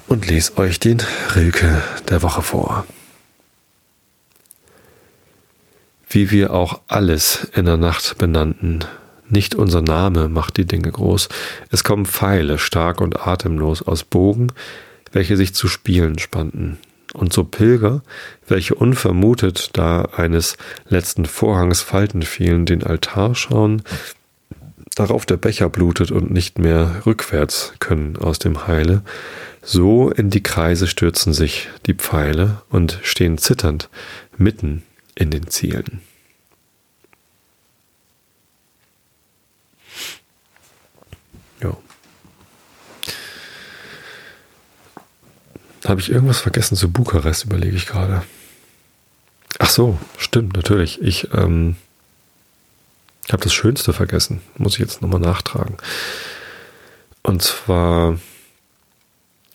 [0.08, 0.98] und lese euch den
[1.34, 2.86] Rilke der Woche vor.
[6.08, 8.84] Wie wir auch alles in der Nacht benannten,
[9.30, 11.28] nicht unser Name macht die Dinge groß,
[11.70, 14.52] es kommen Pfeile stark und atemlos aus Bogen,
[15.12, 16.78] welche sich zu spielen spannten,
[17.14, 18.02] und so Pilger,
[18.46, 20.56] welche unvermutet, da eines
[20.88, 23.82] letzten Vorhangs Falten fielen, den Altar schauen,
[24.94, 29.02] darauf der Becher blutet und nicht mehr rückwärts können aus dem Heile,
[29.62, 33.88] so in die Kreise stürzen sich die Pfeile und stehen zitternd
[34.36, 34.82] mitten
[35.14, 36.00] in den Zielen.
[45.86, 48.22] Habe ich irgendwas vergessen zu Bukarest, überlege ich gerade.
[49.58, 51.00] Ach so, stimmt, natürlich.
[51.00, 51.76] Ich ähm,
[53.32, 55.76] habe das Schönste vergessen, muss ich jetzt nochmal nachtragen.
[57.22, 58.18] Und zwar,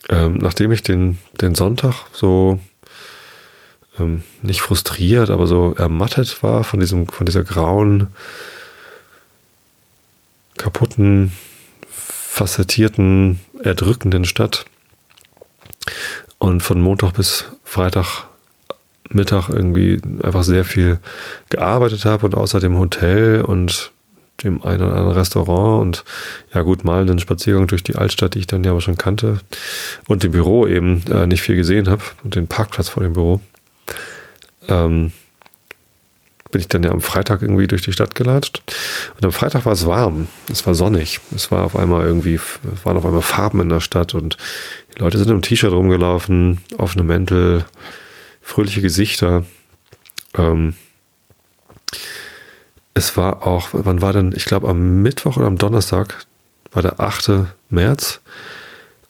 [0.09, 2.59] ähm, nachdem ich den, den Sonntag so
[3.99, 8.07] ähm, nicht frustriert, aber so ermattet war von diesem, von dieser grauen,
[10.57, 11.31] kaputten,
[11.89, 14.65] facettierten, erdrückenden Stadt.
[16.45, 18.27] Und von Montag bis Freitag
[19.09, 20.99] Mittag irgendwie einfach sehr viel
[21.49, 23.91] gearbeitet habe und außer dem Hotel und
[24.43, 26.03] dem einen oder anderen Restaurant und
[26.53, 29.39] ja gut, mal einen Spaziergang durch die Altstadt, die ich dann ja aber schon kannte
[30.07, 33.41] und dem Büro eben äh, nicht viel gesehen habe und den Parkplatz vor dem Büro,
[34.67, 35.13] ähm,
[36.55, 38.61] bin ich dann ja am Freitag irgendwie durch die Stadt gelatscht.
[39.15, 42.85] Und am Freitag war es warm, es war sonnig, es war auf einmal irgendwie, es
[42.85, 44.37] waren auf einmal Farben in der Stadt und
[44.95, 47.65] die Leute sind im T-Shirt rumgelaufen, offene Mäntel,
[48.41, 49.43] fröhliche Gesichter.
[50.33, 50.75] Ähm,
[52.93, 56.25] es war auch, wann war denn, ich glaube am Mittwoch oder am Donnerstag
[56.71, 57.47] war der 8.
[57.69, 58.21] März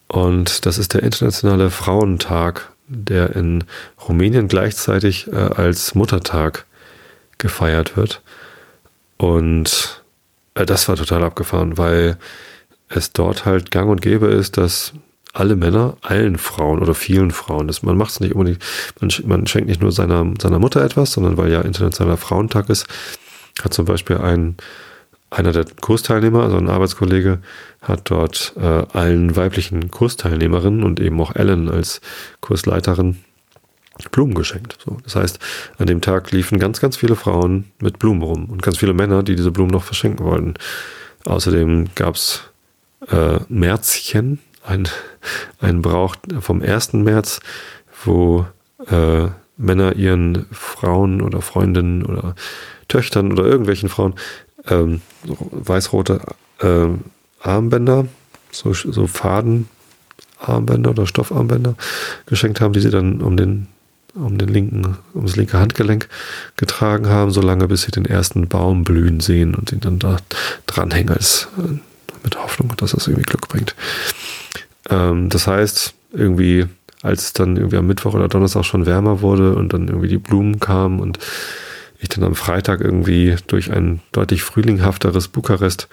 [0.08, 3.62] und das ist der internationale Frauentag, der in
[4.08, 6.66] Rumänien gleichzeitig äh, als Muttertag
[7.38, 8.22] gefeiert wird.
[9.16, 10.02] Und
[10.54, 12.18] äh, das war total abgefahren, weil
[12.88, 14.92] es dort halt gang und gäbe ist, dass
[15.32, 17.66] alle Männer, allen Frauen oder vielen Frauen.
[17.66, 18.62] Das, man macht es nicht unbedingt,
[19.00, 22.86] man, man, schenkt nicht nur seiner, seiner Mutter etwas, sondern weil ja Internationaler Frauentag ist,
[23.62, 24.56] hat zum Beispiel ein,
[25.30, 27.40] einer der Kursteilnehmer, also ein Arbeitskollege,
[27.82, 32.00] hat dort äh, allen weiblichen Kursteilnehmerinnen und eben auch Ellen als
[32.40, 33.18] Kursleiterin
[34.10, 34.78] Blumen geschenkt.
[34.84, 35.38] So, das heißt,
[35.78, 39.22] an dem Tag liefen ganz, ganz viele Frauen mit Blumen rum und ganz viele Männer,
[39.22, 40.54] die diese Blumen noch verschenken wollten.
[41.24, 42.42] Außerdem gab's
[43.08, 44.88] äh, Märzchen, ein,
[45.60, 46.94] ein Brauch vom 1.
[46.94, 47.40] März,
[48.04, 48.46] wo
[48.88, 52.34] äh, Männer ihren Frauen oder Freundinnen oder
[52.88, 54.14] Töchtern oder irgendwelchen Frauen
[54.68, 56.20] ähm, weißrote
[56.60, 56.88] äh,
[57.40, 58.06] Armbänder,
[58.50, 61.74] so, so Fadenarmbänder oder Stoffarmbänder
[62.26, 63.68] geschenkt haben, die sie dann um den
[64.16, 66.08] um den linken, um das linke Handgelenk
[66.56, 70.16] getragen haben, solange bis sie den ersten Baum blühen sehen und ihn dann da
[70.66, 71.78] dranhängen als äh,
[72.24, 73.74] mit Hoffnung, dass das irgendwie Glück bringt.
[74.90, 76.66] Ähm, das heißt, irgendwie,
[77.02, 80.18] als es dann irgendwie am Mittwoch oder Donnerstag schon wärmer wurde und dann irgendwie die
[80.18, 81.18] Blumen kamen und
[81.98, 85.88] ich dann am Freitag irgendwie durch ein deutlich frühlinghafteres Bukarest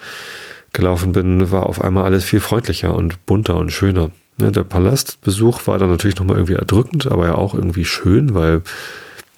[0.72, 4.10] gelaufen bin, war auf einmal alles viel freundlicher und bunter und schöner.
[4.38, 8.62] Ja, der Palastbesuch war dann natürlich nochmal irgendwie erdrückend, aber ja auch irgendwie schön, weil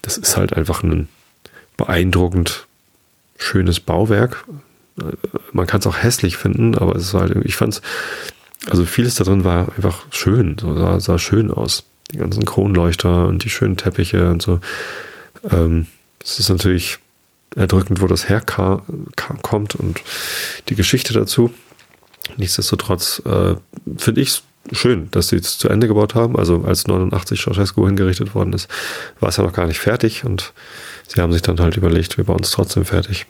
[0.03, 1.09] das ist halt einfach ein
[1.77, 2.67] beeindruckend
[3.37, 4.45] schönes Bauwerk.
[5.53, 7.83] Man kann es auch hässlich finden, aber es war halt, ich fand es,
[8.71, 11.85] also vieles da drin war einfach schön, so sah, sah schön aus.
[12.13, 14.61] Die ganzen Kronleuchter und die schönen Teppiche und so.
[15.51, 15.89] Ähm,
[16.23, 16.99] es ist natürlich
[17.57, 20.01] erdrückend, wo das herkommt und
[20.69, 21.53] die Geschichte dazu.
[22.37, 23.57] Nichtsdestotrotz äh,
[23.97, 24.43] finde ich es
[24.73, 26.37] schön, dass sie es zu Ende gebaut haben.
[26.37, 28.69] Also als 89 Ceausescu hingerichtet worden ist,
[29.21, 30.53] war es ja noch gar nicht fertig und
[31.09, 33.27] sie haben sich dann halt überlegt, wir bauen es trotzdem fertig.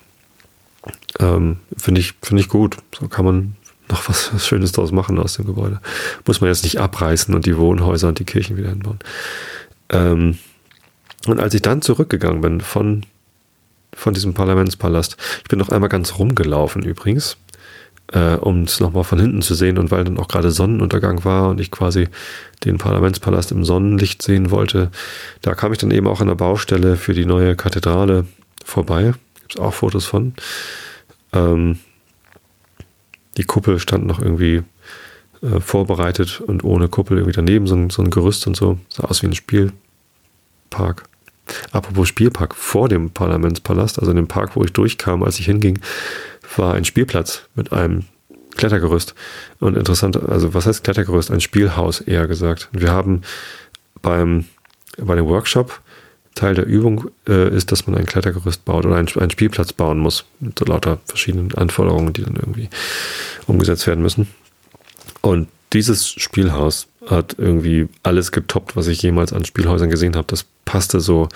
[1.18, 2.76] Ähm, finde ich, finde ich gut.
[2.99, 3.57] So kann man
[3.89, 5.80] noch was, was Schönes draus machen aus dem Gebäude.
[6.26, 8.99] Muss man jetzt nicht abreißen und die Wohnhäuser und die Kirchen wieder hinbauen.
[9.91, 10.39] Ähm,
[11.26, 13.05] und als ich dann zurückgegangen bin von,
[13.93, 17.37] von diesem Parlamentspalast, ich bin noch einmal ganz rumgelaufen übrigens,
[18.12, 21.48] äh, um es nochmal von hinten zu sehen und weil dann auch gerade Sonnenuntergang war
[21.48, 22.09] und ich quasi
[22.64, 24.90] den Parlamentspalast im Sonnenlicht sehen wollte,
[25.42, 28.26] da kam ich dann eben auch an der Baustelle für die neue Kathedrale
[28.64, 29.14] vorbei.
[29.40, 30.34] Gibt es auch Fotos von.
[31.32, 31.78] Ähm,
[33.36, 34.62] die Kuppel stand noch irgendwie
[35.42, 38.78] äh, vorbereitet und ohne Kuppel irgendwie daneben, so ein, so ein Gerüst und so.
[38.88, 41.04] Sah aus wie ein Spielpark.
[41.70, 45.78] Apropos Spielpark, vor dem Parlamentspalast, also in dem Park, wo ich durchkam, als ich hinging,
[46.57, 48.05] war ein Spielplatz mit einem
[48.57, 49.14] Klettergerüst.
[49.61, 51.30] Und interessant, also was heißt Klettergerüst?
[51.30, 52.68] Ein Spielhaus eher gesagt.
[52.72, 53.22] Wir haben
[54.03, 54.47] beim,
[54.99, 55.80] bei dem Workshop
[56.34, 60.24] Teil der Übung äh, ist, dass man ein Klettergerüst baut oder einen Spielplatz bauen muss.
[60.38, 62.68] Mit so lauter verschiedenen Anforderungen, die dann irgendwie
[63.47, 64.28] umgesetzt werden müssen.
[65.22, 70.26] Und dieses Spielhaus hat irgendwie alles getoppt, was ich jemals an Spielhäusern gesehen habe.
[70.28, 71.28] Das passte so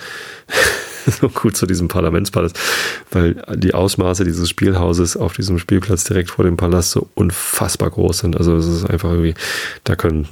[1.21, 2.57] so gut zu diesem Parlamentspalast,
[3.11, 8.19] weil die Ausmaße dieses Spielhauses auf diesem Spielplatz direkt vor dem Palast so unfassbar groß
[8.19, 8.37] sind.
[8.37, 9.35] Also es ist einfach irgendwie,
[9.83, 10.27] da können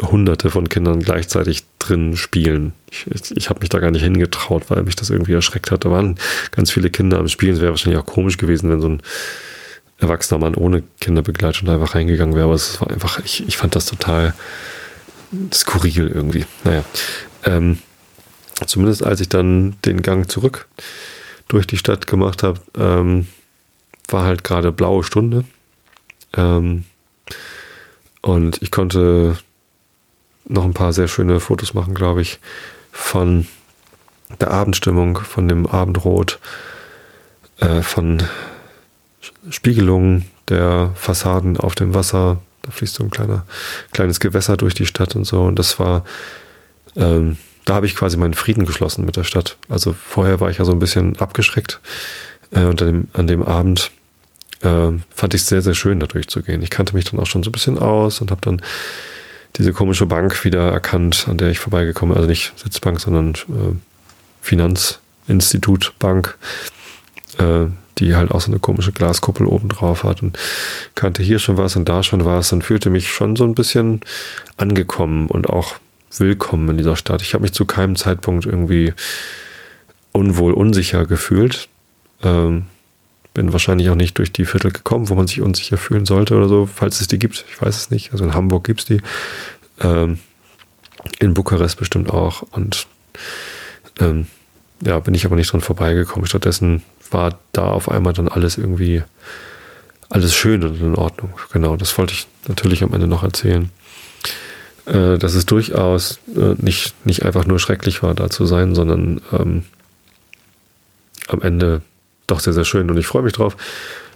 [0.00, 2.72] hunderte von Kindern gleichzeitig drin spielen.
[2.90, 5.84] Ich, ich, habe mich da gar nicht hingetraut, weil mich das irgendwie erschreckt hat.
[5.84, 6.16] Da waren
[6.52, 7.54] ganz viele Kinder am Spielen.
[7.54, 9.02] Es wäre wahrscheinlich auch komisch gewesen, wenn so ein
[9.98, 12.44] erwachsener Mann ohne Kinderbegleitung da einfach reingegangen wäre.
[12.44, 14.34] Aber es war einfach, ich, ich fand das total
[15.52, 16.44] skurril irgendwie.
[16.64, 16.84] Naja.
[17.44, 17.78] Ähm,
[18.66, 20.66] zumindest als ich dann den Gang zurück
[21.48, 23.28] durch die Stadt gemacht habe, ähm,
[24.08, 25.44] war halt gerade blaue Stunde.
[26.34, 26.84] Ähm,
[28.20, 29.36] und ich konnte
[30.46, 32.38] noch ein paar sehr schöne Fotos machen, glaube ich,
[32.90, 33.46] von
[34.40, 36.38] der Abendstimmung, von dem Abendrot,
[37.58, 38.22] äh, von
[39.50, 42.40] Spiegelungen der Fassaden auf dem Wasser.
[42.62, 43.44] Da fließt so ein kleiner,
[43.92, 45.42] kleines Gewässer durch die Stadt und so.
[45.42, 46.04] Und das war
[46.96, 49.56] ähm, da habe ich quasi meinen Frieden geschlossen mit der Stadt.
[49.68, 51.80] Also vorher war ich ja so ein bisschen abgeschreckt
[52.50, 53.90] äh, und an dem, an dem Abend
[54.62, 56.62] äh, fand ich es sehr, sehr schön, da durchzugehen.
[56.62, 58.62] Ich kannte mich dann auch schon so ein bisschen aus und habe dann
[59.56, 62.18] diese komische Bank wieder erkannt, an der ich vorbeigekommen bin.
[62.18, 63.76] Also nicht Sitzbank, sondern äh,
[64.40, 66.38] Finanzinstitutbank,
[67.38, 67.66] äh,
[67.98, 70.38] die halt auch so eine komische Glaskuppel oben drauf hat und
[70.94, 74.00] kannte hier schon was und da schon was und fühlte mich schon so ein bisschen
[74.56, 75.76] angekommen und auch
[76.20, 77.22] willkommen in dieser Stadt.
[77.22, 78.92] Ich habe mich zu keinem Zeitpunkt irgendwie
[80.12, 81.68] unwohl, unsicher gefühlt.
[82.22, 82.66] Ähm,
[83.34, 86.48] bin wahrscheinlich auch nicht durch die Viertel gekommen, wo man sich unsicher fühlen sollte oder
[86.48, 87.44] so, falls es die gibt.
[87.50, 88.12] Ich weiß es nicht.
[88.12, 89.00] Also in Hamburg gibt es die.
[89.80, 90.18] Ähm,
[91.18, 92.42] in Bukarest bestimmt auch.
[92.50, 92.86] Und
[94.00, 94.26] ähm,
[94.84, 96.26] ja, bin ich aber nicht dran vorbeigekommen.
[96.26, 99.02] Stattdessen war da auf einmal dann alles irgendwie
[100.10, 101.32] alles schön und in Ordnung.
[101.52, 103.70] Genau, das wollte ich natürlich am Ende noch erzählen
[104.86, 109.20] äh, dass es durchaus äh, nicht, nicht einfach nur schrecklich war, da zu sein, sondern
[109.32, 109.64] ähm,
[111.28, 111.82] am Ende
[112.26, 112.90] doch sehr, sehr schön.
[112.90, 113.56] Und ich freue mich drauf,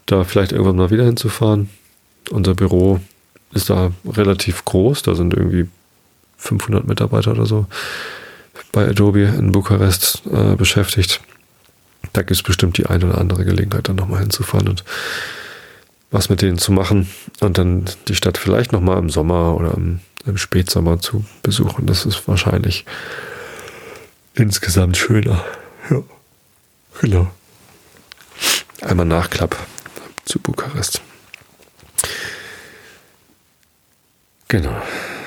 [0.07, 1.69] da vielleicht irgendwann mal wieder hinzufahren.
[2.31, 3.01] Unser Büro
[3.53, 5.69] ist da relativ groß, da sind irgendwie
[6.39, 7.67] 500 Mitarbeiter oder so
[8.73, 11.21] bei Adobe in Bukarest äh, beschäftigt.
[12.13, 14.85] Da gibt es bestimmt die eine oder andere Gelegenheit, dann nochmal hinzufahren und
[16.11, 17.09] was mit denen zu machen
[17.41, 21.87] und dann die Stadt vielleicht nochmal im Sommer oder im im Spätsommer zu besuchen.
[21.87, 22.85] Das ist wahrscheinlich
[24.35, 25.45] insgesamt schöner.
[25.91, 26.03] Ja,
[27.01, 27.31] genau.
[28.83, 29.57] Einmal Nachklapp
[30.25, 31.01] zu Bukarest.
[34.49, 34.81] Genau.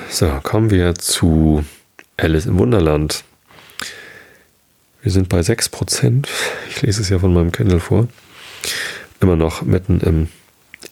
[0.08, 1.64] So, kommen wir zu
[2.16, 3.24] Alice im Wunderland.
[5.02, 6.26] Wir sind bei 6%.
[6.68, 8.08] Ich lese es ja von meinem Kindle vor.
[9.20, 10.28] Immer noch mitten im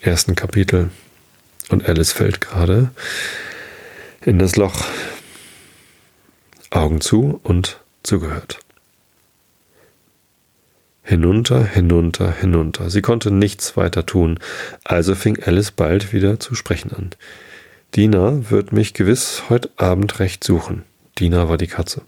[0.00, 0.90] ersten Kapitel.
[1.68, 2.90] Und Alice fällt gerade
[4.22, 4.84] in das Loch.
[6.70, 8.58] Augen zu und zugehört.
[11.02, 12.90] Hinunter, hinunter, hinunter.
[12.90, 14.38] Sie konnte nichts weiter tun,
[14.84, 17.10] also fing Alice bald wieder zu sprechen an.
[17.96, 20.84] Dina wird mich gewiss heute Abend recht suchen.
[21.18, 22.02] Dina war die Katze.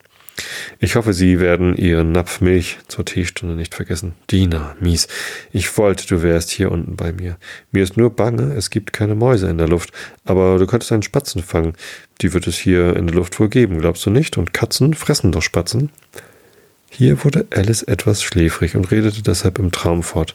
[0.78, 4.14] Ich hoffe, Sie werden Ihren Napf Milch zur Teestunde nicht vergessen.
[4.31, 5.09] Dina, mies.
[5.53, 7.37] Ich wollte, du wärst hier unten bei mir.
[7.70, 9.91] Mir ist nur bange, es gibt keine Mäuse in der Luft.
[10.24, 11.74] Aber du könntest einen Spatzen fangen.
[12.22, 14.39] Die wird es hier in der Luft wohl geben, glaubst du nicht?
[14.39, 15.91] Und Katzen fressen doch Spatzen.
[16.91, 20.35] Hier wurde Alice etwas schläfrig und redete deshalb im Traum fort.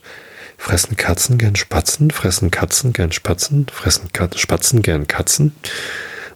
[0.57, 2.11] Fressen Katzen gern Spatzen?
[2.11, 3.67] Fressen Katzen gern Spatzen?
[3.71, 5.53] Fressen Kat Spatzen gern Katzen?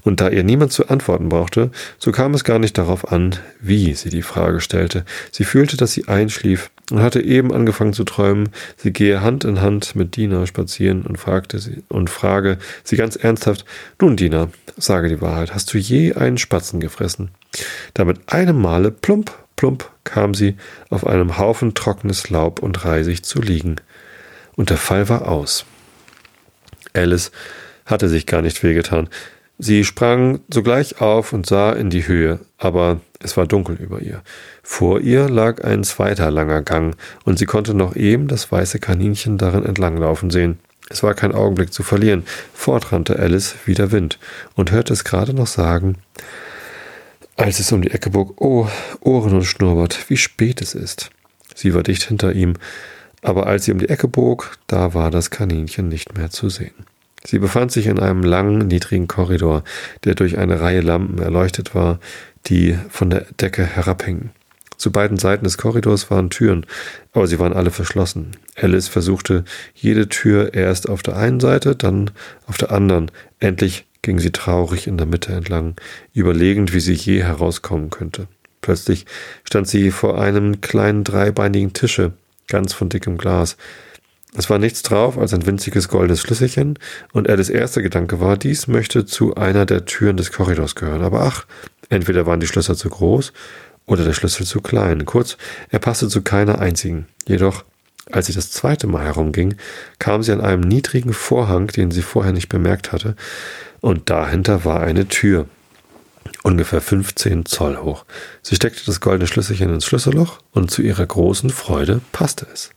[0.03, 3.93] Und da ihr niemand zu antworten brauchte, so kam es gar nicht darauf an, wie
[3.93, 5.03] sie die Frage stellte.
[5.31, 9.61] Sie fühlte, dass sie einschlief und hatte eben angefangen zu träumen, sie gehe Hand in
[9.61, 13.65] Hand mit Dina spazieren und fragte sie und frage sie ganz ernsthaft,
[13.99, 17.29] nun Dina, sage die Wahrheit, hast du je einen Spatzen gefressen?
[17.93, 20.55] Da mit einem Male plump, plump kam sie
[20.89, 23.75] auf einem Haufen trockenes Laub und Reisig zu liegen.
[24.55, 25.65] Und der Fall war aus.
[26.93, 27.31] Alice
[27.85, 29.09] hatte sich gar nicht wehgetan.
[29.61, 34.21] Sie sprang sogleich auf und sah in die Höhe, aber es war dunkel über ihr.
[34.63, 36.95] Vor ihr lag ein zweiter langer Gang,
[37.25, 40.59] und sie konnte noch eben das weiße Kaninchen darin entlanglaufen sehen.
[40.89, 42.23] Es war kein Augenblick zu verlieren.
[42.53, 44.17] Fortrannte Alice wie der Wind
[44.55, 45.97] und hörte es gerade noch sagen,
[47.35, 48.69] als es um die Ecke bog, oh,
[49.01, 51.09] Ohren und Schnurrbart, wie spät es ist.
[51.53, 52.53] Sie war dicht hinter ihm,
[53.21, 56.85] aber als sie um die Ecke bog, da war das Kaninchen nicht mehr zu sehen.
[57.25, 59.63] Sie befand sich in einem langen, niedrigen Korridor,
[60.03, 61.99] der durch eine Reihe Lampen erleuchtet war,
[62.47, 64.31] die von der Decke herabhingen.
[64.77, 66.65] Zu beiden Seiten des Korridors waren Türen,
[67.11, 68.31] aber sie waren alle verschlossen.
[68.55, 69.43] Alice versuchte
[69.75, 72.11] jede Tür erst auf der einen Seite, dann
[72.47, 73.11] auf der anderen.
[73.39, 75.75] Endlich ging sie traurig in der Mitte entlang,
[76.13, 78.27] überlegend, wie sie je herauskommen könnte.
[78.61, 79.05] Plötzlich
[79.43, 82.13] stand sie vor einem kleinen dreibeinigen Tische,
[82.47, 83.57] ganz von dickem Glas.
[84.35, 86.77] Es war nichts drauf als ein winziges goldenes Schlüsselchen,
[87.13, 91.03] und Alice erster Gedanke war, dies möchte zu einer der Türen des Korridors gehören.
[91.03, 91.45] Aber ach,
[91.89, 93.33] entweder waren die Schlösser zu groß
[93.85, 95.05] oder der Schlüssel zu klein.
[95.05, 95.37] Kurz,
[95.69, 97.07] er passte zu keiner einzigen.
[97.27, 97.65] Jedoch,
[98.11, 99.55] als sie das zweite Mal herumging,
[99.97, 103.15] kam sie an einem niedrigen Vorhang, den sie vorher nicht bemerkt hatte,
[103.81, 105.45] und dahinter war eine Tür,
[106.43, 108.05] ungefähr 15 Zoll hoch.
[108.41, 112.71] Sie steckte das goldene Schlüsselchen ins Schlüsselloch und zu ihrer großen Freude passte es.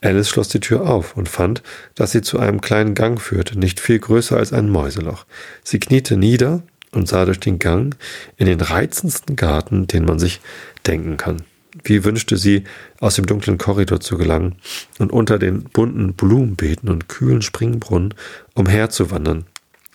[0.00, 1.62] Alice schloss die Tür auf und fand,
[1.94, 5.26] dass sie zu einem kleinen Gang führte, nicht viel größer als ein Mäuseloch.
[5.64, 7.96] Sie kniete nieder und sah durch den Gang
[8.36, 10.40] in den reizendsten Garten, den man sich
[10.86, 11.42] denken kann.
[11.84, 12.64] Wie wünschte sie,
[13.00, 14.56] aus dem dunklen Korridor zu gelangen
[14.98, 18.14] und unter den bunten Blumenbeeten und kühlen Springbrunnen
[18.54, 19.44] umherzuwandern.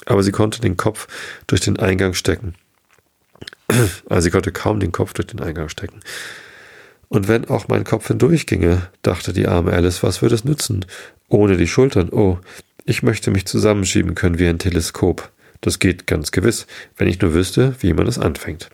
[0.06, 1.08] Aber sie konnte den Kopf
[1.48, 2.56] durch den Eingang stecken.
[4.10, 6.02] Also sie konnte kaum den Kopf durch den Eingang stecken.
[7.14, 10.84] Und wenn auch mein Kopf hindurchginge, dachte die arme Alice, was würde es nützen?
[11.30, 12.40] Ohne die Schultern, oh,
[12.86, 15.32] ich möchte mich zusammenschieben können wie ein Teleskop.
[15.62, 16.66] Das geht ganz gewiss,
[16.98, 18.72] wenn ich nur wüsste, wie man es anfängt.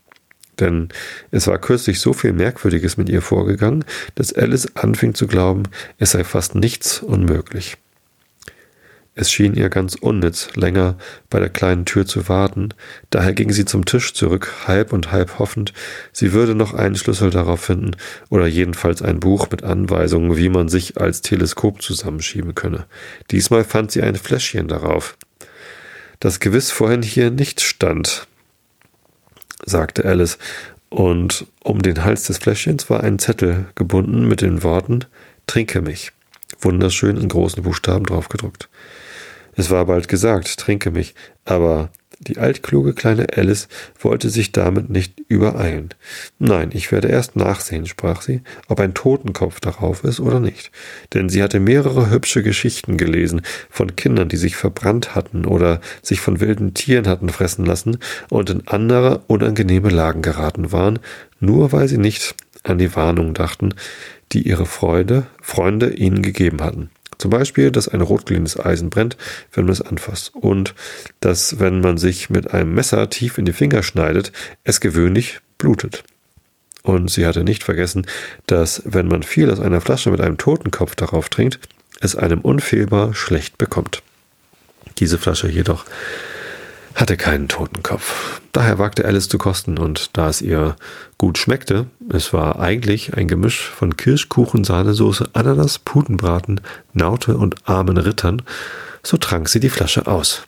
[0.57, 0.87] Denn
[1.31, 3.83] es war kürzlich so viel Merkwürdiges mit ihr vorgegangen,
[4.15, 5.63] dass Alice anfing zu glauben,
[5.97, 7.75] es sei fast nichts unmöglich.
[9.21, 10.95] Es schien ihr ganz unnütz, länger
[11.29, 12.69] bei der kleinen Tür zu warten,
[13.09, 15.73] daher ging sie zum Tisch zurück, halb und halb hoffend,
[16.13, 17.97] sie würde noch einen Schlüssel darauf finden
[18.29, 22.85] oder jedenfalls ein Buch mit Anweisungen, wie man sich als Teleskop zusammenschieben könne.
[23.29, 25.17] Diesmal fand sie ein Fläschchen darauf,
[26.21, 28.25] das gewiss vorhin hier nicht stand,
[29.65, 30.37] sagte Alice,
[30.87, 35.03] und um den Hals des Fläschchens war ein Zettel gebunden mit den Worten
[35.45, 36.13] Trinke mich,
[36.61, 38.69] wunderschön in großen Buchstaben draufgedruckt.
[39.59, 41.89] Es war bald gesagt, trinke mich, aber
[42.21, 43.67] die altkluge kleine Alice
[43.99, 45.89] wollte sich damit nicht übereilen.
[46.37, 50.71] Nein, ich werde erst nachsehen, sprach sie, ob ein Totenkopf darauf ist oder nicht.
[51.13, 56.21] Denn sie hatte mehrere hübsche Geschichten gelesen von Kindern, die sich verbrannt hatten oder sich
[56.21, 57.97] von wilden Tieren hatten fressen lassen
[58.29, 60.99] und in andere unangenehme Lagen geraten waren,
[61.41, 62.33] nur weil sie nicht
[62.63, 63.73] an die Warnung dachten,
[64.31, 66.91] die ihre Freude, Freunde ihnen gegeben hatten.
[67.19, 69.17] Zum Beispiel, dass ein rotglühendes Eisen brennt,
[69.51, 70.33] wenn man es anfasst.
[70.33, 70.73] Und
[71.19, 74.31] dass, wenn man sich mit einem Messer tief in die Finger schneidet,
[74.63, 76.03] es gewöhnlich blutet.
[76.81, 78.07] Und sie hatte nicht vergessen,
[78.47, 81.59] dass, wenn man viel aus einer Flasche mit einem Totenkopf darauf trinkt,
[81.99, 84.01] es einem unfehlbar schlecht bekommt.
[84.97, 85.85] Diese Flasche jedoch
[86.95, 88.41] hatte keinen Totenkopf.
[88.51, 90.75] Daher wagte Alice zu kosten und da es ihr
[91.17, 96.61] gut schmeckte, es war eigentlich ein Gemisch von Kirschkuchen, Sahnesoße, Ananas, Putenbraten,
[96.93, 98.41] Naute und armen Rittern,
[99.03, 100.43] so trank sie die Flasche aus.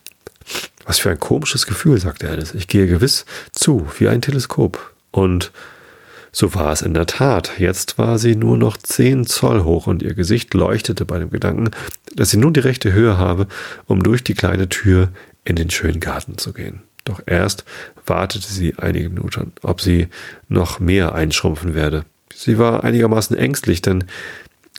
[0.85, 2.53] Was für ein komisches Gefühl, sagte Alice.
[2.53, 4.93] Ich gehe gewiss zu, wie ein Teleskop.
[5.11, 5.51] Und
[6.31, 7.59] so war es in der Tat.
[7.59, 11.71] Jetzt war sie nur noch zehn Zoll hoch und ihr Gesicht leuchtete bei dem Gedanken,
[12.15, 13.47] dass sie nun die rechte Höhe habe,
[13.85, 15.09] um durch die kleine Tür
[15.43, 16.81] in den schönen Garten zu gehen.
[17.03, 17.65] Doch erst
[18.05, 20.07] wartete sie einige Minuten, ob sie
[20.49, 22.05] noch mehr einschrumpfen werde.
[22.33, 24.05] Sie war einigermaßen ängstlich, denn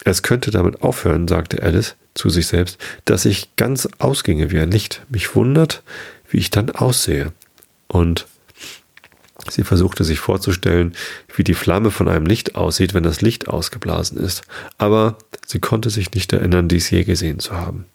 [0.05, 4.71] es könnte damit aufhören, sagte Alice zu sich selbst, dass ich ganz ausginge wie ein
[4.71, 5.03] Licht.
[5.09, 5.83] Mich wundert,
[6.29, 7.33] wie ich dann aussehe.
[7.89, 8.27] Und
[9.49, 10.95] sie versuchte sich vorzustellen,
[11.35, 14.43] wie die Flamme von einem Licht aussieht, wenn das Licht ausgeblasen ist.
[14.79, 17.87] Aber sie konnte sich nicht erinnern, dies je gesehen zu haben.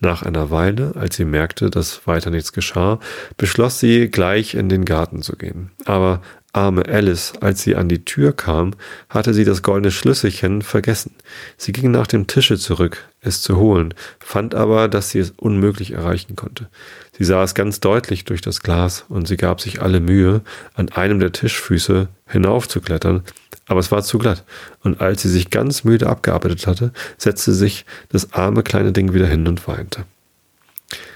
[0.00, 3.00] Nach einer Weile, als sie merkte, dass weiter nichts geschah,
[3.36, 5.70] beschloss sie, gleich in den Garten zu gehen.
[5.86, 6.20] Aber
[6.56, 8.72] arme Alice, als sie an die Tür kam,
[9.08, 11.14] hatte sie das goldene Schlüsselchen vergessen.
[11.56, 15.92] Sie ging nach dem Tische zurück, es zu holen, fand aber, dass sie es unmöglich
[15.92, 16.68] erreichen konnte.
[17.12, 20.42] Sie sah es ganz deutlich durch das Glas und sie gab sich alle Mühe,
[20.74, 23.22] an einem der Tischfüße hinaufzuklettern,
[23.66, 24.44] aber es war zu glatt,
[24.82, 29.26] und als sie sich ganz müde abgearbeitet hatte, setzte sich das arme kleine Ding wieder
[29.26, 30.04] hin und weinte.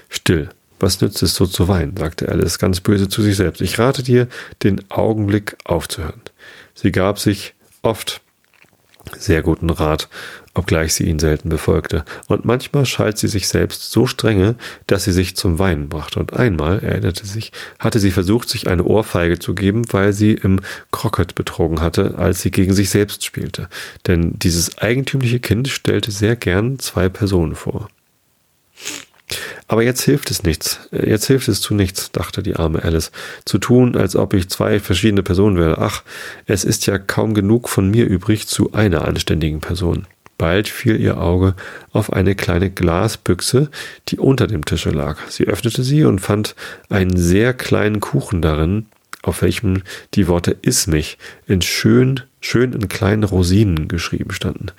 [0.09, 0.49] Still,
[0.79, 3.61] was nützt es so zu weinen, sagte Alice ganz böse zu sich selbst.
[3.61, 4.27] Ich rate dir,
[4.63, 6.21] den Augenblick aufzuhören.
[6.73, 8.21] Sie gab sich oft
[9.17, 10.09] sehr guten Rat,
[10.53, 14.55] obgleich sie ihn selten befolgte, und manchmal schalt sie sich selbst so strenge,
[14.87, 18.83] dass sie sich zum Weinen brachte, und einmal, erinnerte sich, hatte sie versucht, sich eine
[18.83, 20.59] Ohrfeige zu geben, weil sie im
[20.91, 23.69] Croquet betrogen hatte, als sie gegen sich selbst spielte,
[24.07, 27.89] denn dieses eigentümliche Kind stellte sehr gern zwei Personen vor.
[29.67, 30.79] Aber jetzt hilft es nichts.
[30.91, 33.11] Jetzt hilft es zu nichts, dachte die arme Alice.
[33.45, 35.77] Zu tun, als ob ich zwei verschiedene Personen wäre.
[35.77, 36.03] Ach,
[36.45, 40.07] es ist ja kaum genug von mir übrig zu einer anständigen Person.
[40.37, 41.55] Bald fiel ihr Auge
[41.93, 43.69] auf eine kleine Glasbüchse,
[44.07, 45.19] die unter dem Tische lag.
[45.29, 46.55] Sie öffnete sie und fand
[46.89, 48.87] einen sehr kleinen Kuchen darin,
[49.21, 49.83] auf welchem
[50.15, 54.71] die Worte Iss mich in schön, schön in kleinen Rosinen geschrieben standen.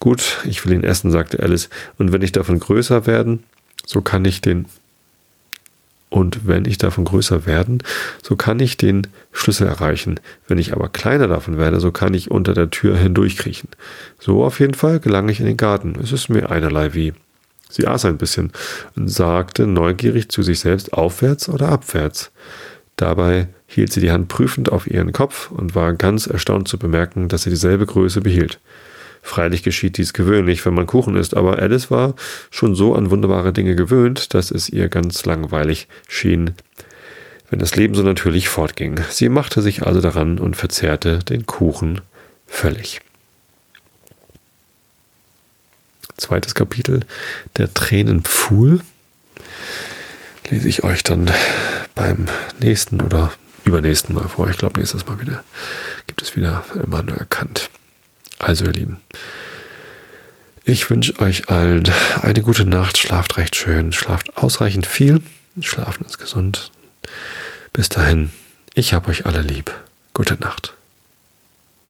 [0.00, 3.44] Gut, ich will ihn essen, sagte Alice, und wenn ich davon größer werden,
[3.86, 4.66] so kann ich den
[6.12, 7.82] und wenn ich davon größer werden,
[8.22, 10.20] so kann ich den Schlüssel erreichen.
[10.46, 13.70] Wenn ich aber kleiner davon werde, so kann ich unter der Tür hindurchkriechen.
[14.18, 15.94] So auf jeden Fall gelange ich in den Garten.
[16.02, 17.14] Es ist mir einerlei wie.
[17.70, 18.52] Sie aß ein bisschen
[18.94, 22.30] und sagte neugierig zu sich selbst aufwärts oder abwärts.
[22.96, 27.28] Dabei hielt sie die Hand prüfend auf ihren Kopf und war ganz erstaunt zu bemerken,
[27.28, 28.60] dass sie dieselbe Größe behielt.
[29.22, 32.14] Freilich geschieht dies gewöhnlich, wenn man Kuchen isst, aber Alice war
[32.50, 36.54] schon so an wunderbare Dinge gewöhnt, dass es ihr ganz langweilig schien,
[37.48, 39.00] wenn das Leben so natürlich fortging.
[39.10, 42.00] Sie machte sich also daran und verzehrte den Kuchen
[42.46, 43.00] völlig.
[46.16, 47.00] Zweites Kapitel,
[47.56, 48.80] der Tränenpfuhl,
[50.50, 51.30] lese ich euch dann
[51.94, 52.26] beim
[52.60, 53.32] nächsten oder
[53.64, 54.48] übernächsten Mal vor.
[54.50, 55.44] Ich glaube, nächstes Mal wieder
[56.06, 57.70] gibt es wieder Immanuel Kant.
[58.42, 59.00] Also ihr Lieben,
[60.64, 61.84] ich wünsche euch allen
[62.20, 65.22] eine gute Nacht, schlaft recht schön, schlaft ausreichend viel,
[65.60, 66.72] schlafen ist gesund.
[67.72, 68.32] Bis dahin,
[68.74, 69.72] ich habe euch alle lieb.
[70.12, 70.74] Gute Nacht.